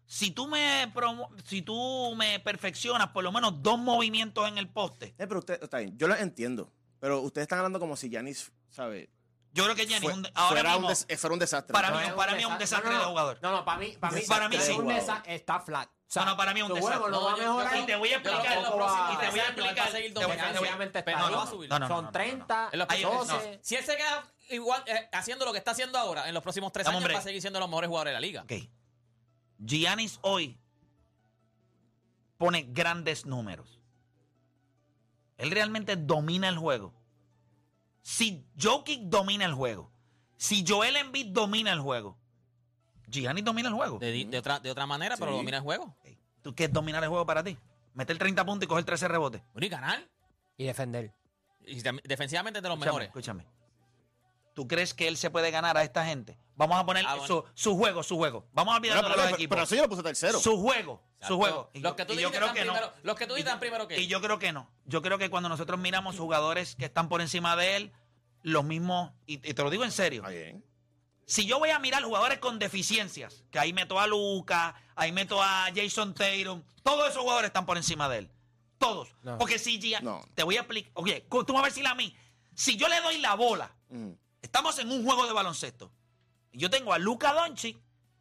[0.07, 4.67] si tú me promo- si tú me perfeccionas por lo menos dos movimientos en el
[4.69, 6.71] poste, Eh, pero usted, está bien, yo lo entiendo.
[6.99, 9.09] Pero ustedes están hablando como si Giannis, ¿sabe?
[9.53, 11.73] yo creo que Giannis Fue- un ahora fuera, mismo, un des- eh, fuera un desastre.
[11.73, 13.39] para mí- es para mí es un desa- desastre no, no, de jugador.
[13.41, 14.71] No, no, para mí, para mí, Para mí sí.
[14.71, 15.89] un está flat.
[15.89, 17.09] O sea, No, no, para mí es un desastre.
[17.11, 17.79] no va a No, yo- mejorar.
[17.79, 20.53] y te voy a explicar, y te voy a explicar, seguir te voy a-
[21.17, 23.33] Son no, no, 30, En los Ahí- próximos- no.
[23.33, 23.59] 12.
[23.61, 26.71] Si él se queda igual eh, haciendo lo que está haciendo ahora, en los próximos
[26.71, 28.41] tres años va a seguir siendo los mejores jugadores de la liga.
[28.43, 28.53] Ok.
[29.59, 30.57] Giannis hoy
[32.37, 33.81] pone grandes números.
[35.37, 36.93] Él realmente domina el juego.
[38.01, 39.91] Si Jokic domina el juego,
[40.37, 42.17] si Joel Embiid domina el juego,
[43.07, 43.99] Giannis domina el juego.
[43.99, 45.95] De, otra, de otra manera, pero domina el juego.
[46.41, 47.57] ¿Tú qué es dominar el juego para ti?
[47.93, 49.41] Meter 30 puntos y coger 13 rebotes.
[49.55, 50.07] Y ganar.
[50.55, 51.13] Y defender.
[51.65, 53.07] Y defensivamente de los Escúchame, mejores.
[53.07, 53.45] escúchame.
[54.57, 56.35] ¿Tú crees que él se puede ganar a esta gente?
[56.55, 57.27] Vamos a poner Ah, bueno.
[57.27, 58.47] su, su juego, su juego.
[58.53, 59.55] Vamos a olvidar Bueno, pero, los pero- equipos.
[59.55, 60.39] pero eso yo lo puse tercero.
[60.39, 61.69] Su juego, su juego.
[61.75, 62.51] Y Los que tú creo no.
[62.53, 64.67] primero- los que tú dijiste Y yo- están primero que Y yo creo que no.
[64.85, 67.91] Yo creo que cuando nosotros miramos jugadores que están por encima de él,
[68.41, 70.65] los mismos, y, y te lo digo en serio, bien.
[71.27, 75.39] si yo voy a mirar jugadores con deficiencias, que ahí meto a Luca, ahí meto
[75.43, 78.31] a Jason Tatum, todos esos jugadores están por encima de él.
[78.79, 79.09] Todos.
[79.21, 79.37] No.
[79.37, 80.25] Porque si Gia- No.
[80.33, 82.15] te voy a explicar, oye, tú vas a decir a mí,
[82.55, 84.13] si yo le doy la bola, Mm.
[84.47, 85.91] Estamos en un juego de baloncesto.
[86.53, 87.77] Yo tengo a Luca Doncic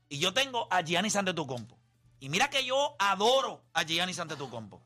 [0.09, 1.79] y yo tengo a Giannis Antetokounmpo.
[2.21, 4.83] Y mira que yo adoro a Giannis Antetokounmpo.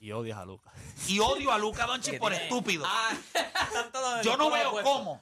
[0.00, 0.72] Y odias a Lucas.
[1.08, 2.84] Y odio a Luca Doncic por tiene- estúpido.
[2.86, 3.10] Ah,
[4.24, 5.20] Yo no veo cómo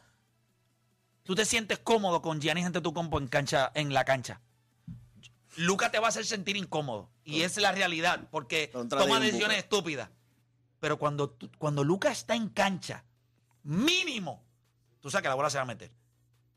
[1.25, 4.41] tú te sientes cómodo con Giannis Antetokounmpo en cancha en la cancha.
[5.57, 9.21] Luca te va a hacer sentir incómodo y esa es la realidad porque Contra toma
[9.21, 10.11] decisiones estúpidas.
[10.81, 13.05] Pero cuando tú- cuando Luca está en cancha,
[13.63, 14.43] mínimo
[15.03, 15.91] tú sabes que la bola se va a meter.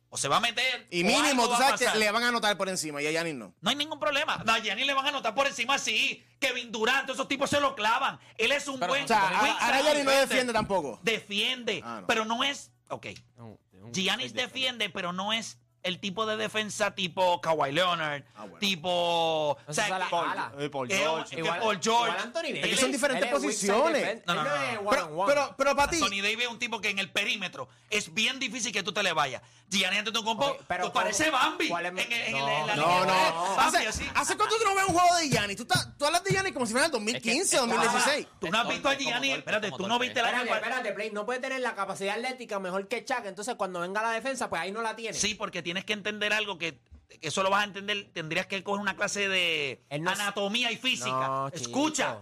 [0.10, 0.88] O se va a meter.
[0.92, 3.54] Y mínimo, tú sabes que le van a anotar por encima y a Yanis no.
[3.60, 4.42] No hay ningún problema.
[4.46, 6.24] No, a Giannis le van a anotar por encima, sí.
[6.40, 8.18] Kevin Durant, esos tipos se lo clavan.
[8.38, 9.04] Él es un Pero, buen.
[9.04, 11.00] O sea, buen a- ahora Yanis no defiende tampoco.
[11.04, 12.08] Defiende, Ah, no.
[12.08, 12.72] pero no es.
[12.90, 13.08] Ok.
[13.36, 13.58] No,
[13.92, 18.58] Giannis defiende, pero no es el tipo de defensa tipo Kawhi Leonard, Ah, bueno.
[18.58, 19.58] tipo.
[19.68, 20.66] O sea, que-.
[20.66, 21.36] Eh, Paul eh, George.
[21.36, 22.10] que Igual- Paul George.
[22.12, 22.64] igual Anthony Davis.
[22.64, 24.22] Es que son diferentes posiciones.
[24.26, 24.44] No, no,
[24.90, 25.34] Pero, one.
[25.34, 28.40] pero, pero para ti, Anthony Davis es un tipo que en el perímetro es bien
[28.40, 29.42] difícil que tú te le vayas.
[29.68, 31.30] Giannis Antetokounmpo Ok, pero tú parece.
[31.32, 33.32] Bambi ¿Cuál en, es- en- en- No, en la No, línea.
[33.32, 33.56] no.
[33.56, 34.10] Bambi ¿Hace, así.
[34.14, 35.58] ¿Hace cuánto tú no ves un juego de Giannis?
[35.58, 38.28] Tú, estás- tú hablas de Giannis como si fuera el 2015, Es que- 2016.
[38.40, 41.12] Tú no has visto a torpe, Espérate, como tú no viste la Espérate, espérate, Play.
[41.12, 43.26] No puede tener la capacidad atlética mejor que Chuck.
[43.26, 45.18] Entonces, cuando venga la defensa, pues ahí no la tiene.
[45.18, 48.10] Sí, porque tienes que entender algo que, que eso lo vas a entender.
[48.14, 51.10] Tendrías que coger una clase de no es- anatomía y física.
[51.28, 52.22] No, Escucha,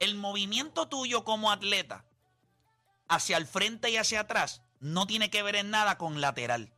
[0.00, 2.04] el movimiento tuyo como atleta
[3.08, 6.72] hacia el frente y hacia atrás no tiene que ver en nada con lateral.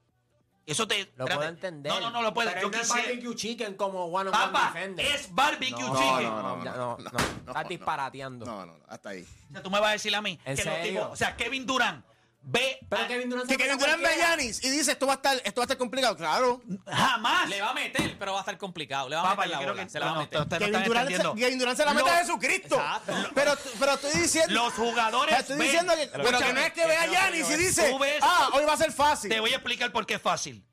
[0.66, 0.96] Eso te.
[0.96, 1.34] Lo espérate.
[1.36, 1.92] puedo entender.
[1.92, 2.52] No, no, no lo puedes.
[2.54, 5.06] Pero Yo no es quisiera- barbecue chicken como one on one defender.
[5.06, 6.22] es barbecue no, chicken.
[6.24, 6.96] no, no, no, no, no, no.
[6.96, 7.68] no, Estás no.
[7.68, 8.46] disparateando.
[8.46, 9.26] No, no, no, hasta ahí.
[9.48, 11.00] O sea, tú me vas a decir a mí ¿En que los serio?
[11.00, 11.12] tipos.
[11.12, 12.04] O sea, Kevin Durant
[12.44, 12.78] ve.
[12.88, 14.14] Pero a- Kevin Durant Que Kevin Durant ve a.
[14.16, 16.16] Giannis y dice, esto va a estar, esto va a estar complicado.
[16.16, 16.62] Claro.
[16.86, 17.48] jamás.
[17.48, 19.08] Le va a meter, pero va a estar complicado.
[19.08, 19.84] Le va a meter la creo bola.
[19.84, 20.38] que Se la va a meter.
[20.40, 21.34] no Kevin Durant, se, entendiendo.
[21.34, 22.74] Kevin Durant se la mete a Jesucristo.
[22.76, 23.12] Exacto.
[23.34, 24.54] Pero, pero estoy diciendo...
[24.54, 25.38] Los jugadores.
[25.38, 28.18] estoy ven- diciendo que, pero que no es que vea a Giannis y dice, ves-
[28.22, 29.30] ah, hoy va a ser fácil.
[29.30, 30.64] Te voy a explicar por qué es fácil.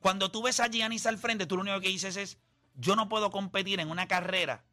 [0.00, 2.38] Cuando tú ves a Giannis al frente, tú lo único que dices es,
[2.74, 4.64] yo no puedo competir en una carrera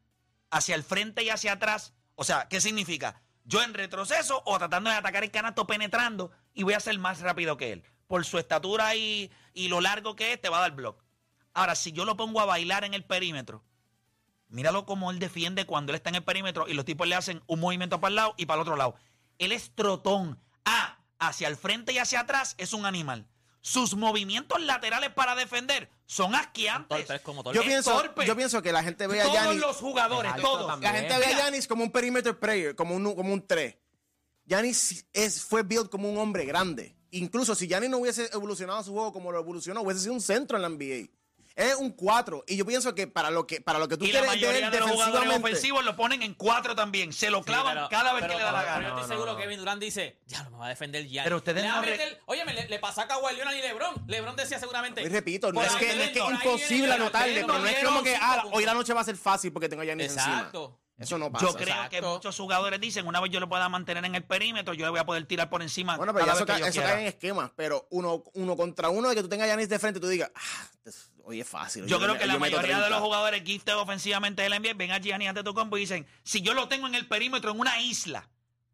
[0.51, 1.93] hacia el frente y hacia atrás.
[2.15, 3.21] O sea, ¿qué significa?
[3.45, 7.21] Yo en retroceso o tratando de atacar el canasto penetrando y voy a ser más
[7.21, 7.83] rápido que él.
[8.07, 11.03] Por su estatura y, y lo largo que es, te va a dar block.
[11.53, 13.63] Ahora, si yo lo pongo a bailar en el perímetro,
[14.47, 17.43] míralo como él defiende cuando él está en el perímetro y los tipos le hacen
[17.47, 18.95] un movimiento para el lado y para el otro lado.
[19.37, 20.39] Él es trotón.
[20.65, 23.27] Ah, hacia el frente y hacia atrás es un animal.
[23.61, 26.99] Sus movimientos laterales para defender son asqueantes.
[26.99, 27.55] Torpe, es como torpe.
[27.55, 28.25] yo, es pienso, torpe.
[28.25, 29.61] yo pienso que la gente ve a Todos Giannis...
[29.61, 30.79] los jugadores, todos.
[30.81, 33.77] La gente ve a Giannis como un perimeter player, como un, como un 3.
[34.45, 36.95] Giannis es, fue build como un hombre grande.
[37.11, 40.57] Incluso si Giannis no hubiese evolucionado su juego como lo evolucionó, hubiese sido un centro
[40.57, 41.09] en la NBA.
[41.55, 42.45] Es un 4.
[42.47, 44.65] Y yo pienso que para lo que, para lo que tú Y la quieres mayoría
[44.65, 47.13] él de los jugadores ofensivos lo ponen en cuatro también.
[47.13, 48.81] Se lo Sí, clavan pero- cada vez pero- que le da la pero gana.
[48.81, 51.23] yo estoy No, seguro no, que Kevin Durant dice, ya, me va a defender Giannis.
[51.25, 54.03] Pero ustedes le no re- Oye, le, le pasó a Kawhi Leonard y LeBron.
[54.07, 55.03] LeBron decía seguramente...
[55.03, 58.15] Y repito, no es que, no es que imposible anotarle, pero no es como que
[58.19, 60.37] ah, hoy la noche va a ser fácil porque tengo a Giannis encima.
[60.37, 60.79] Exacto.
[60.97, 61.45] Eso no pasa.
[61.47, 64.73] Yo creo que muchos jugadores dicen, una vez yo lo pueda mantener en el perímetro,
[64.73, 65.97] yo le voy a poder tirar por encima.
[65.97, 66.93] Bueno, pero cada eso, vez que ca- yo eso quiera.
[66.93, 69.79] cae en esquemas, pero uno, uno contra uno de que tú tengas a Giannis de
[69.79, 70.67] frente tú digas, ah,
[71.23, 71.85] hoy es fácil.
[71.87, 72.89] Yo creo que la mayoría de 30.
[72.89, 76.67] los jugadores gifted ofensivamente del NBA ven a Gianni Antetokounmpo y dicen, si yo lo
[76.67, 78.29] tengo en el perímetro en una isla,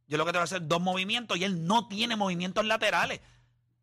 [0.07, 3.21] yo lo que tengo que hacer es dos movimientos y él no tiene movimientos laterales.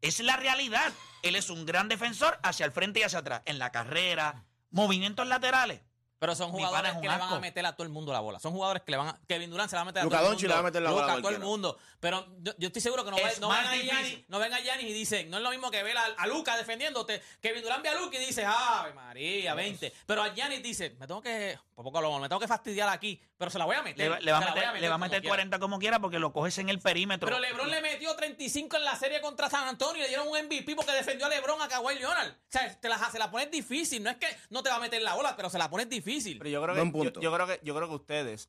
[0.02, 0.92] Es la realidad.
[1.22, 3.42] Él es un gran defensor hacia el frente y hacia atrás.
[3.46, 5.80] En la carrera, movimientos laterales.
[6.18, 8.38] Pero son jugadores que le van a meter a todo el mundo la bola.
[8.38, 9.20] Son jugadores que le van a.
[9.28, 10.48] Kevin Durant se la va a meter a Luka todo el mundo.
[10.48, 11.46] le va a meter la bola a Luka, a todo el cualquiera.
[11.46, 11.78] mundo.
[12.00, 13.90] Pero yo, yo estoy seguro que no, Es no venga difícil.
[13.90, 16.56] Giannis, no venga Giannis y dicen, no es lo mismo que ver a, a Luca
[16.56, 17.22] defendiéndote.
[17.40, 19.92] Kevin Durant ve a Luca y dice, ¡Ave María, 20!
[20.06, 21.58] Pero a Giannis dice, me tengo que.
[21.74, 23.20] Por poco lo me tengo que fastidiar aquí.
[23.36, 23.98] Pero se la voy a meter.
[23.98, 25.32] Le, va- le va a la voy meter, le va a meter quiera.
[25.32, 27.26] 40 como quiera porque lo coges en el perímetro.
[27.28, 30.38] Pero LeBron le metió 35 en la serie contra San Antonio y le dieron un
[30.46, 32.30] MVP porque defendió a LeBron a Kawhi Leonard.
[32.30, 34.02] O sea, te la, se la pones difícil.
[34.02, 36.05] No es que no te va a meter la bola, pero se la pones difícil.
[36.38, 37.20] Pero yo creo que, yo, punto.
[37.20, 38.48] yo creo que yo creo que ustedes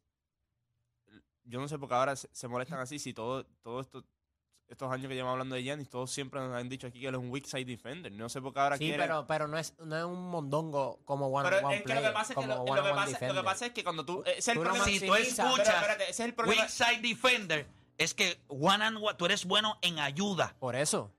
[1.46, 4.04] yo no sé por qué ahora se, se molestan así si todo todo esto
[4.70, 7.16] estos años que llevamos hablando de Giannis todos siempre nos han dicho aquí que él
[7.16, 8.12] es un weak side defender.
[8.12, 11.00] No sé por qué ahora Sí, quieren- pero, pero no, es, no es un mondongo
[11.06, 12.90] como one Pero on one es que lo que pasa es que lo, lo que
[12.90, 15.06] pasa, lo que pasa es que cuando tú ese es el Tú problema si tú
[15.08, 15.44] maximiza.
[15.44, 16.62] Pero escuchas espérate, ese es el problema.
[16.64, 17.66] weak side defender,
[17.98, 20.54] es que one and one, tú eres bueno en ayuda.
[20.60, 21.12] Por eso.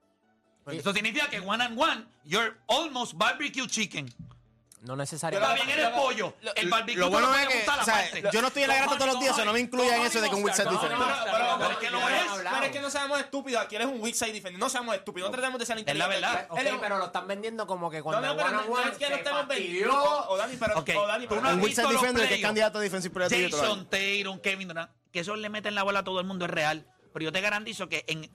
[0.67, 4.07] Eso significa que one and one, you're almost barbecue chicken.
[4.81, 5.65] No Está necesariamente.
[5.65, 6.33] bien, eres pollo.
[6.55, 8.95] El barbecue Lo bueno es que, gustar o sea, yo no estoy en la grata
[8.97, 10.71] todos los días, eso no me incluya en eso de que un weak side No,
[10.71, 10.99] no, defender.
[10.99, 12.49] no, Pero, pero, Pero es que pero es.
[12.49, 13.61] pero es que no seamos estúpidos.
[13.61, 14.57] Aquí eres un weak side defender.
[14.59, 15.29] No seamos estúpidos.
[15.29, 16.21] No tratemos de ser la inteligentes.
[16.21, 16.47] verdad.
[16.65, 18.79] Es un- pero lo están vendiendo como que No, cuando no, pero no, on no
[18.91, 20.25] es que se lo estemos vendiendo.
[20.29, 23.51] O, Dani, pero, Ok, o Dani, pero no Un que es candidato a defensive player.
[23.51, 26.51] Jason Tatum, Kevin Durant, que eso le meten la bola a todo el mundo es
[26.51, 26.87] real.
[27.11, 28.31] Pero yo te garantizo que en,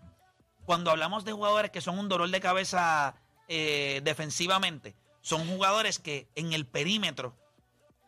[0.66, 3.14] cuando hablamos de jugadores que son un dolor de cabeza
[3.48, 7.34] eh, defensivamente, son jugadores que en el perímetro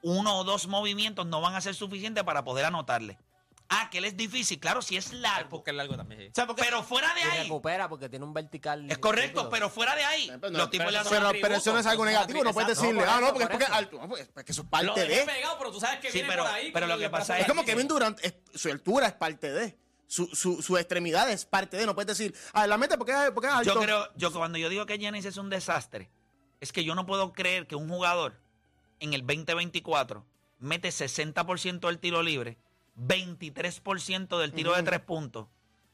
[0.03, 3.19] uno o dos movimientos no van a ser suficientes para poder anotarle.
[3.71, 5.49] Ah, que él es difícil, claro, si es Es largo.
[5.49, 6.21] porque es largo también.
[6.21, 6.27] sí.
[6.29, 8.89] O sea, porque Pero fuera de ahí, recupera porque tiene un vertical.
[8.89, 11.79] es correcto, pero fuera de ahí, Pero, no, los tipos pero, atributos, pero eso no
[11.81, 14.09] es algo negativo, no puedes decirle, No, ah, no, porque es por porque alto, no,
[14.09, 15.25] pues, porque eso es parte de.
[15.25, 16.71] pegado, pero tú sabes que Sí, viene pero- por ahí.
[16.71, 17.71] pero lo que pasa por Es como aquí.
[17.73, 19.77] Kevin Durant, es- su altura es parte de.
[20.07, 23.31] Su, su, su extremidad es parte de, no puedes decir, ah, la mete porque, es-
[23.33, 23.75] porque es alto.
[23.75, 26.09] Yo creo, yo cuando yo digo que Giannis es un desastre,
[26.61, 28.39] es que yo no puedo creer que un jugador
[29.01, 30.25] en el 2024
[30.59, 32.57] mete 60% del tiro libre,
[32.99, 35.49] 23% del tiro de tres puntos,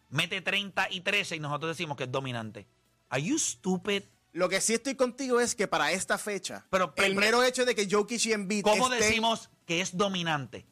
[0.09, 2.67] mete 30 y 13 y nosotros decimos que es dominante.
[3.09, 4.05] Are you stupid?
[4.33, 7.75] Lo que sí estoy contigo es que para esta fecha, Pero- el mero hecho de
[7.75, 10.65] que Jokic y Embiid ¿Cómo estén- decimos que es dominante?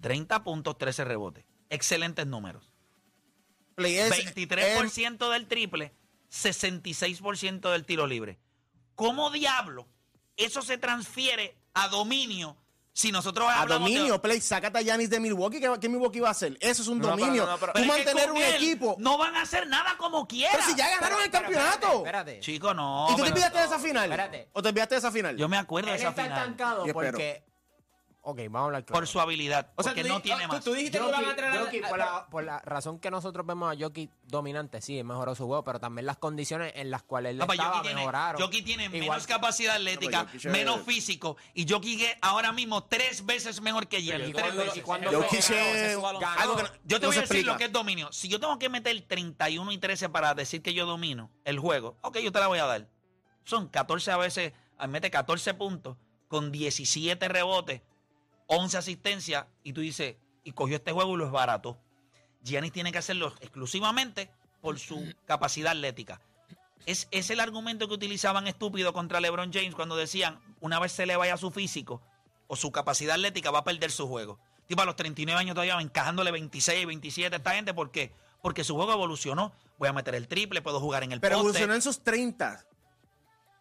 [0.00, 1.44] 30 puntos, 13 rebotes.
[1.70, 2.70] Excelentes números.
[3.74, 5.92] Play es- 23% del triple,
[6.30, 8.38] 66% del tiro libre.
[8.94, 9.86] ¿Cómo diablo
[10.36, 12.56] eso se transfiere a dominio
[12.94, 16.20] si nosotros a hablamos de- dominio, Play, sácate a Giannis de Milwaukee, ¿qué, qué Milwaukee
[16.20, 16.58] va a hacer?
[16.60, 17.46] Eso es un No, pero dominio.
[17.46, 18.96] no, pero- Tú Pero mantener un él equipo.
[18.98, 20.50] No van a hacer nada como quiera.
[20.52, 21.96] pero si ya ganaron el campeonato.
[21.98, 22.40] Espérate.
[22.40, 23.06] Chico, no.
[23.10, 24.04] ¿Y tú te olvidaste de esa final?
[24.04, 24.48] Espérate.
[24.52, 25.36] ¿O te olvidaste de esa final?
[25.38, 26.38] Yo me acuerdo de Él esa está final.
[26.38, 27.42] estancado porque...
[28.24, 29.00] Ok, vamos a hablar claro.
[29.00, 29.72] Por su habilidad.
[29.74, 30.64] O sea, porque tú no di- tiene tú- más.
[30.64, 33.44] tú dijiste que Jokic- van a traer Jokic, por, la, por la razón que nosotros
[33.44, 37.02] vemos a Jokic dominante, sí, él mejoró su juego, pero también las condiciones en las
[37.02, 38.40] cuales él Ah, pues estaba Jokic tiene, mejoraron.
[38.40, 41.36] Jokic tiene Igual- menos capacidad atlética, No, Jokic es- menos físico.
[41.52, 44.28] Y Jokic es ahora mismo tres veces mejor que Giannis.
[44.28, 44.76] Pero Tres cuando- veces.
[44.78, 47.18] y cuando Jokic ganó, es ese balón- algo que no- Yo te no voy se
[47.18, 47.52] a decir explica.
[47.52, 48.12] lo que es dominio.
[48.12, 51.98] Si yo tengo que meter 31 y 13 para decir que yo domino el juego,
[52.02, 52.88] ok, yo te la voy a dar.
[53.42, 55.96] Son 14 a veces, ah, mete 14 puntos
[56.28, 57.82] con 17 rebotes,
[58.46, 61.78] 11 asistencias, y tú dices, y cogió este juego y lo es barato.
[62.42, 66.20] Giannis tiene que hacerlo exclusivamente por su capacidad atlética.
[66.86, 71.06] Es, es el argumento que utilizaban estúpido contra LeBron James cuando decían, una vez se
[71.06, 72.02] le vaya su físico
[72.48, 74.38] o su capacidad atlética, va a perder su juego.
[74.66, 77.74] Tipo, a los 39 años todavía encajándole 26, 27 a esta gente.
[77.74, 78.12] ¿Por qué?
[78.40, 79.52] Porque su juego evolucionó.
[79.78, 81.48] Voy a meter el triple, puedo jugar en el Pero poste.
[81.48, 82.64] evolucionó en sus 30.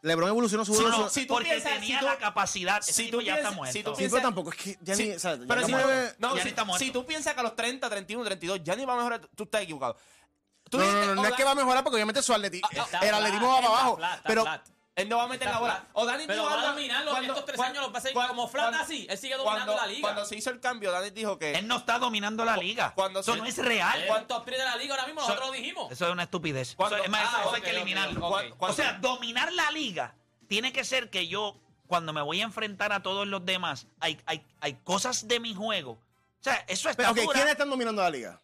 [0.04, 2.82] LeBron evolucionó su su- si tú porque piensas- tenía si tú- la capacidad.
[2.82, 3.74] si tú ya está piensas- muerto.
[3.74, 5.62] si tú Sí, piensas- pero tampoco es que ya Sí, ni, o sea, ya pero
[5.62, 6.86] no si, mueve- no, Giannis si- está muerto.
[6.86, 9.62] si tú piensas que a los 30, 31, 32, Giannis va a mejorar, tú estás
[9.62, 9.96] equivocado.
[10.70, 12.62] Tú No, no, dijiste, no, no es que va a mejorar porque obviamente su atleti-
[12.72, 13.98] Está el flat, atletismo va para está abajo.
[13.98, 14.68] flat, está pero flat.
[14.94, 15.88] Él no va a meter Está la bola.
[15.94, 18.00] O Dani Pero va a algo- dominarlo, cuando- estos tres cuando- años los va a
[18.00, 19.08] hacer cuando- como flat cuando- así.
[19.10, 20.02] Él sigue dominando cuando- la liga.
[20.02, 21.54] Cuando se hizo el cambio, Dani dijo que.
[21.54, 22.92] Él no está dominando la liga.
[22.94, 24.04] Cuando eso se- no es real.
[24.08, 25.22] ¿Cuántos PRI de la liga ahora mismo?
[25.22, 25.92] Nosotros lo dijimos.
[25.92, 26.76] Eso es una estupidez.
[26.76, 28.28] Cuando- Eso, es más, eso- Ah, eso hay que eliminarlo.
[28.60, 30.14] O sea, dominar la liga
[30.48, 31.56] tiene que ser que yo,
[31.88, 35.56] cuando me voy a enfrentar a todos los demás, hay, hay, hay cosas de mi
[35.56, 35.92] juego.
[35.94, 37.32] O sea, eso está Pero.
[37.32, 38.42] ¿quiénes están dominando la liga?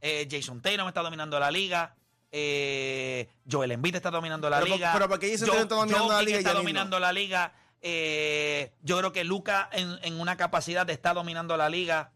[0.00, 1.94] Eh, Jason Taylor está dominando la liga.
[2.36, 4.90] Eh, Joel Embiid está dominando la Pero liga.
[4.92, 6.58] pero ¿por qué Jason Jo- Taylor está dominando la liga está no?
[6.58, 7.52] dominando la liga.
[7.80, 12.10] Eh, yo creo que Luca en, en una capacidad está dominando la liga.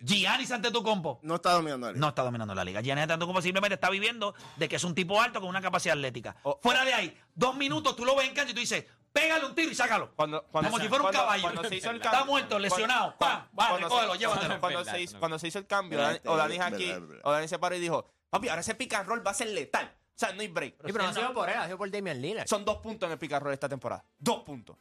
[0.00, 1.18] Giannis ante tu compo.
[1.22, 2.00] No está dominando la liga.
[2.00, 2.80] No está dominando la liga.
[2.80, 6.36] Giannis Antetokounmpo simplemente está viviendo de que es un tipo alto con una capacidad atlética.
[6.44, 9.44] O- Fuera de ahí, dos minutos tú lo ves en cancha y tú dices, pégale
[9.44, 10.12] un tiro y sácalo.
[10.14, 11.42] Cuando, cuando Como si fuera un cuando- caballo.
[11.42, 12.26] Cuando se hizo el Está cambio.
[12.32, 13.16] muerto, lesionado.
[13.18, 13.48] cuando- ¡Pam!
[13.58, 14.60] Va, cuando recógelo, se- llévatelo.
[14.60, 17.20] Cuando, se hizo, cuando se hizo el cambio, Verdad, Dani, o Dani verdad, aquí, verdad.
[17.24, 19.48] o Dani se paró y dijo: Papi, ahora ese pick and roll va a ser
[19.48, 19.86] letal.
[19.86, 20.74] O sea, no hay break.
[20.84, 22.48] Sí, pero no ha sido por él, ha sido por Damian Lillard.
[22.48, 24.04] Son dos puntos en el pick and roll esta temporada.
[24.18, 24.76] Dos puntos.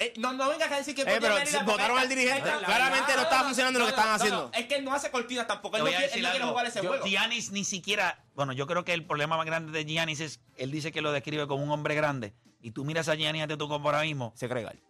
[0.00, 3.22] Eh, no, no vengas a decir que Eh, pero si votaron al dirigente, claramente no
[3.22, 4.50] estaba funcionando lo que estaban no, haciendo.
[4.52, 5.76] Es que él no hace cortinas tampoco.
[5.76, 7.04] Él no quiere, él no jugar ese Yo- juego.
[7.06, 8.24] Giannis ni siquiera.
[8.34, 10.40] Bueno, yo creo que el problema más grande de Giannis es.
[10.56, 12.34] Él dice que lo describe como un hombre grande.
[12.60, 14.32] Y tú miras a Giannis ante tu ahora mismo.
[14.34, 14.80] Se cree gal.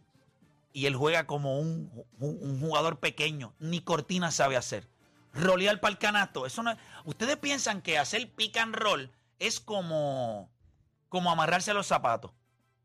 [0.72, 3.54] Y él juega como un, un- un jugador pequeño.
[3.58, 4.88] Ni cortina sabe hacer.
[5.36, 6.46] Rolear para el canasto.
[6.46, 10.50] Eso no es- Ustedes piensan que hacer pick and roll es como.
[11.08, 12.32] Como amarrarse los zapatos.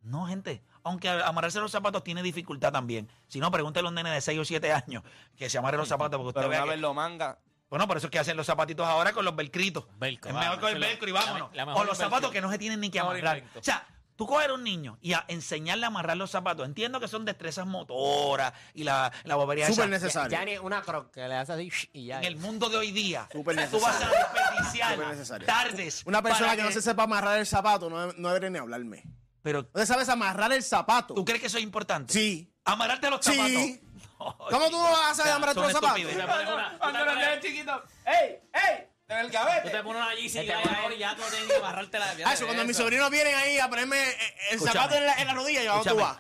[0.04, 0.64] No, gente.
[0.84, 3.10] Aunque amarrarse los zapatos tiene dificultad también.
[3.28, 5.04] Si no, pregúntale a un nene de 6 o 7 años
[5.36, 6.18] que se amarre los zapatos.
[6.18, 7.40] Porque usted Pero vea una que- vez lo manga.
[7.70, 9.86] bueno, por eso es que hacen los zapatitos ahora con los velcritos.
[9.98, 11.50] Velcro, es ah, mejor con el velcro y vámonos.
[11.52, 13.44] la- la mejor o los zapatos que no se tienen ni que amarrar.
[13.56, 13.86] O sea,
[14.16, 16.66] tú coger a un niño y a enseñarle a amarrar los zapatos.
[16.66, 19.90] Entiendo que son destrezas motoras y la, la bobería Súper esa.
[19.90, 20.38] necesario.
[20.38, 22.20] Ya ni una croc que le hace así y ya.
[22.20, 25.48] En el mundo de hoy día, Súper tú vas a desperdiciar Súper necesario.
[25.48, 26.02] tardes.
[26.06, 29.04] Una persona para que no se sepa amarrar el zapato no, no debería ni hablarme.
[29.44, 31.16] Pero, ¿No sabes amarrar el zapato?
[31.16, 32.14] ¿tú crees que eso es importante?
[32.14, 32.54] Sí.
[32.64, 33.36] Amarrarte los Sí.
[33.36, 33.92] zapatos.
[34.20, 35.98] No, ¿Cómo tú vas a amarrar los zapatos?
[35.98, 36.14] estupideces.
[36.16, 37.82] Tú te pones una- tú te Cuando los pones- nenes chiquitos.
[38.06, 38.40] ¡Ey!
[38.54, 38.88] ¡Ey!
[39.12, 39.70] En el tú gavete.
[39.70, 40.54] te pones una Yeezy Este
[40.96, 43.70] y ya tú tienes que amarrarte la Ah, eso, cuando mis sobrinos vienen ahí a
[43.70, 44.18] ponerme eh,
[44.50, 44.80] el Escúchame.
[44.80, 46.18] zapato en la, en la rodilla, yo, ¿a dónde tú vas?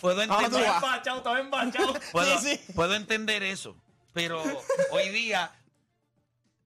[0.00, 0.70] Puedo ¿A dónde tú entender.
[1.16, 1.94] estaba embachado.
[2.12, 2.72] Puedo, Sí, sí.
[2.72, 3.76] puedo entender eso,
[4.12, 4.42] pero
[4.90, 5.50] hoy día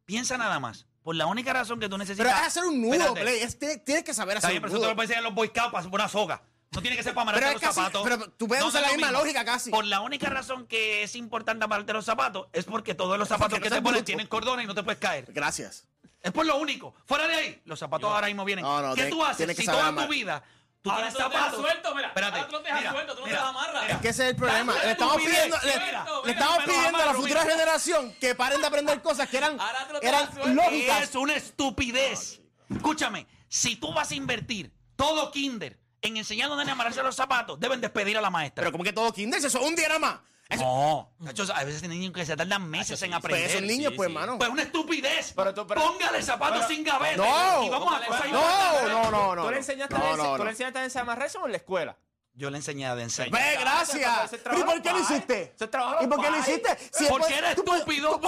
[0.04, 0.86] piensa nada más.
[1.02, 2.26] Por la única razón que tú necesitas.
[2.26, 3.12] Pero es hacer un nudo.
[3.14, 3.40] Play.
[3.42, 4.90] Es- tienes, tienes que saber Está hacer bien, un pero eso te nudo.
[4.90, 6.42] lo puedes enseñar a los Boy Scouts para una soga.
[6.74, 8.02] No tiene que ser para amarrarte Pero los casi- zapatos.
[8.02, 9.20] pero tú puedes No, usar la misma mismo.
[9.20, 9.70] lógica casi.
[9.70, 13.52] Por la única razón que es importante amarrarte los zapatos es porque todos los zapatos
[13.58, 14.04] Porque que no te ponen bruto.
[14.06, 15.26] tienen cordones y no te puedes caer.
[15.28, 15.86] Gracias.
[16.22, 16.94] Es por lo único.
[17.06, 18.64] Fuera de ahí, los zapatos ahora mismo vienen.
[18.64, 20.06] No, no, ¿Qué tú haces que si toda amar.
[20.06, 20.42] tu vida
[20.82, 21.60] Tú Ahora tienes tú zapatos.
[21.62, 22.08] suelto, mira.
[22.08, 23.82] Espérate, Ahora tú lo dejas mira, suelto, tú no te mira, los amarras.
[23.84, 23.94] mira.
[23.94, 24.74] Es que ese es el problema.
[24.84, 27.54] Le estamos pidiendo, le, mira, le mira, estamos pidiendo a la futura mira.
[27.54, 29.58] generación que paren de aprender cosas que eran,
[30.02, 31.02] eran lógicas.
[31.04, 32.40] Es una estupidez.
[32.68, 37.02] Escúchame, si tú vas a invertir todo kinder en enseñar a los nenes a amarrarse
[37.02, 38.62] los zapatos, deben despedir a la maestra.
[38.62, 40.20] Pero como que todo kinder, eso es un día nada más.
[40.48, 43.50] Eso- no, Nacho, a veces hay niños que se tardan meses en pues aprender.
[43.50, 44.14] esos niños, sí, pues, sí.
[44.14, 44.36] hermano.
[44.38, 45.32] Pues una estupidez.
[45.34, 47.16] Pero tú- pero- Póngale zapatos sin gaveta.
[47.16, 48.28] No, y vamos a.
[48.28, 49.42] No, no, no, no.
[49.44, 50.44] ¿Tú le enseñaste, No, a, no, ¿tú no.
[50.44, 51.96] le enseñaste a amarrarse o en la escuela?
[52.36, 53.30] Yo le enseñé a enseñar.
[53.30, 54.24] Ve, gracias.
[54.24, 55.46] ese es ¿Pero ¿Y por qué lo hiciste?
[55.70, 56.78] Trabajo ¿Y por qué lo hiciste?
[56.92, 58.20] Si Porque era tú puedes- estúpido.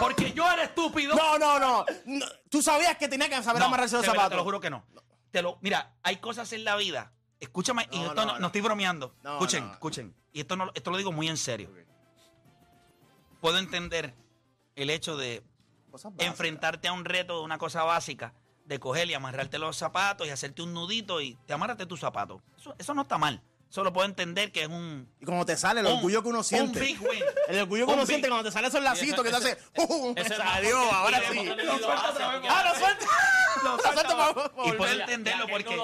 [0.00, 1.14] Porque yo era estúpido.
[1.14, 2.26] No, no, no, no.
[2.50, 4.30] Tú sabías que tenía que saber No, amarrarse los zapatos.
[4.30, 4.84] Te lo juro que no.
[5.32, 7.12] Te lo, mira, hay cosas en la vida.
[7.40, 8.38] Escúchame, y No, esto no, no, no.
[8.38, 9.16] no estoy bromeando.
[9.24, 10.14] Escuchen, escuchen.
[10.32, 11.70] Y esto, no, esto lo digo muy en serio.
[13.40, 14.14] Puedo entender
[14.76, 15.42] el hecho de
[16.18, 20.30] enfrentarte a un reto de una cosa básica, de coger y amarrarte los zapatos y
[20.30, 22.40] hacerte un nudito y te amárrate tus zapatos.
[22.56, 23.42] Eso, eso no está mal.
[23.68, 25.10] Eso lo puedo entender que es un.
[25.18, 26.78] Y como te sale el un- orgullo que uno siente.
[26.78, 27.22] Un big win.
[27.48, 29.58] El orgullo que Un uno big- siente cuando te salen esos lacitos que te hace.
[29.78, 30.12] ¡Uh!
[30.14, 31.48] Me salió, ahora y sí.
[32.48, 33.06] ¡Ah, lo suelta!
[33.64, 35.76] ¡Lo suelta para- Y puedo entenderlo porque.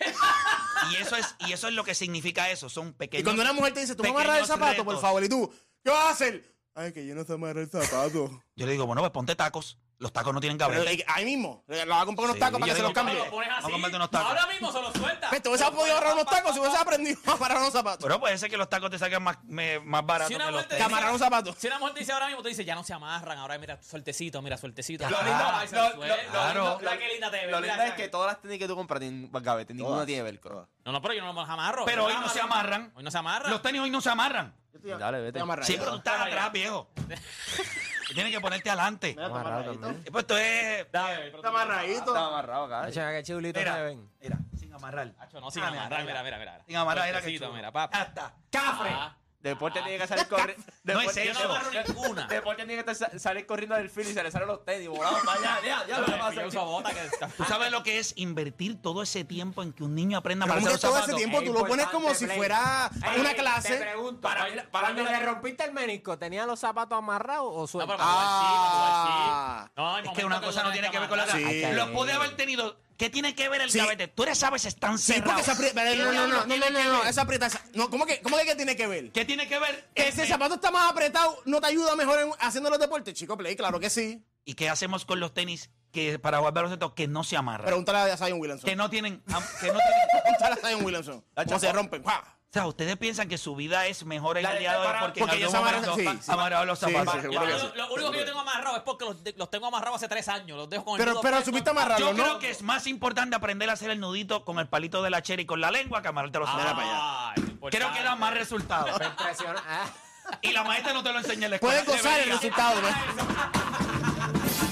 [0.92, 2.68] Y eso es, y eso es lo que significa eso.
[2.68, 3.24] Son Y pequeños.
[3.24, 5.00] cuando una mujer te dice, tú me amarras el zapato, por retos.
[5.00, 5.52] favor, y tú,
[5.82, 6.54] ¿qué vas a hacer?
[6.74, 8.42] Ay, que yo no sé amarrar el zapato.
[8.54, 9.78] Yo le digo, bueno, pues ponte tacos.
[9.98, 12.60] Los tacos no tienen Pero, y- ahí mismo, le vas a comprar unos Sí, tacos
[12.60, 13.14] para que se los cambie.
[13.14, 13.62] Lo pones así.
[13.62, 14.28] Vamos a comprarte unos tacos.
[14.28, 15.28] Ahora mismo se los suelta.
[15.30, 18.02] Pues, Tú hubiese podido agarrar unos tacos si hubiese aprendido a amarrar unos zapatos.
[18.02, 20.50] Pero puede ser que los tacos te salgan más, me- más baratos Si que una
[20.50, 20.84] los tenis.
[20.84, 21.56] amarrar unos zapatos.
[21.58, 23.82] Si una mujer te dice ahora mismo, te dice, ya no se amarran, ahora mira,
[23.82, 25.08] sueltecito, mira, sueltecito.
[25.08, 28.42] Lo Ah, lindo- lo- lo- lo qué linda te Lo lindo es que todas las
[28.42, 30.68] tenis que tú compras tienen gavetas, ninguna tiene velcro.
[30.84, 31.86] No, no, pero yo no me los amarro.
[31.86, 32.92] Pero hoy no se amarran.
[32.94, 33.50] Hoy no se amarran.
[33.50, 34.54] Los tenis hoy no se amarran.
[34.74, 35.40] Dale, vete.
[35.62, 36.90] Sí, pero tú estás atrás, viejo.
[38.14, 39.08] Tienes que ponerte adelante.
[39.10, 39.86] Mira, está Amarrado amarradito.
[39.86, 40.12] también.
[40.12, 40.92] Pues esto es.
[40.92, 41.98] Dale, pero Está tú- amarradito.
[41.98, 42.82] Está amarrado acá.
[42.84, 44.10] Hacho, qué chulito se Mira, ven.
[44.20, 45.12] mira, sin amarrar.
[45.18, 46.60] Hacho, no, sin Ah, amarrar, mira, mira, mira.
[46.66, 47.56] Sin amarrar, era que Sueltecito, chulo.
[47.56, 47.98] mira, papá.
[47.98, 48.34] Ya está.
[48.50, 48.90] ¡Cafre!
[48.92, 49.16] Ah.
[49.46, 50.62] Deporte tiene que salir corriendo.
[50.84, 51.58] No es eso.
[51.88, 52.26] ninguna.
[52.28, 54.88] Deporte tiene que sa- salir corriendo del filo y se le salen los tenis.
[54.88, 55.58] Volado para allá.
[55.64, 56.94] Ya, ya lo que Yo pasa.
[56.94, 60.44] que ¿Tú sabes lo que es invertir todo ese tiempo en que un niño aprenda
[60.46, 61.16] a como que los todo ese zapatos?
[61.18, 63.76] tiempo tú lo pones como si fuera una clase.
[63.76, 67.96] pregunto, Para- para cuando le rompiste el menisco, ¿tenía los zapatos amarrados o No, sueltos?
[68.00, 69.64] Ah.
[69.66, 69.72] sí.
[69.76, 71.36] No, hay Es que momentos una cosa no tiene que ver con la otra.
[71.38, 71.62] Sí.
[71.72, 72.78] Los puede haber tenido.
[72.96, 73.78] ¿Qué tiene que ver el Sí.
[73.78, 74.08] gavete?
[74.08, 75.32] Tú eres sabes, están Sí, cerrados.
[75.34, 75.84] porque se aprieta.
[75.96, 77.46] No, no, no, no, no, no, no, esa aprieta.
[77.46, 79.12] esa- No, ¿cómo que, cómo que, que tiene que ver?
[79.12, 79.88] ¿Qué tiene que ver?
[79.94, 82.78] Que el ese me- zapato está más apretado, ¿no te ayuda mejor en, haciendo los
[82.78, 83.14] deportes?
[83.14, 84.24] Chico, Play, claro que sí.
[84.44, 87.66] ¿Y qué hacemos con los tenis que para jugar baloncesto que no se amarran?
[87.66, 88.68] Pregúntale a Zion Williamson.
[88.68, 89.20] que no tienen.
[89.24, 89.78] Que no tienen
[90.22, 91.24] Pregúntale a Zion Williamson.
[91.34, 92.02] ¿Cómo se rompen?
[92.02, 92.35] ¡Pah!
[92.56, 95.20] Sea, ¿ustedes piensan que su vida es mejor en La el día de hoy porque,
[95.20, 96.30] porque en ya algún amarran- momento sí, sí.
[96.32, 97.14] amarrado los Sí, zapatos?
[97.14, 97.66] sí, seguro que lo, sí.
[97.74, 100.28] lo único que yo tengo amarrado es porque los, de- los tengo amarrados hace tres
[100.28, 100.56] años.
[100.56, 101.50] Los dejo con el Pero, nudo pero puesto.
[101.50, 102.22] supiste amarrarlo, Yo ¿no?
[102.22, 105.22] creo que es más importante aprender a hacer el nudito con el palito de la
[105.22, 106.82] cherry y con la lengua que amarrarte los zapatos.
[106.84, 107.76] Ah, es importante.
[107.78, 108.98] Creo que da más resultados.
[108.98, 109.62] Me impresiona.
[109.68, 109.86] Ah.
[110.42, 111.84] y la maestra no te lo enseña en la escuela.
[111.84, 112.34] Puedes gozar el Debería.
[112.34, 112.88] resultado, ¿no?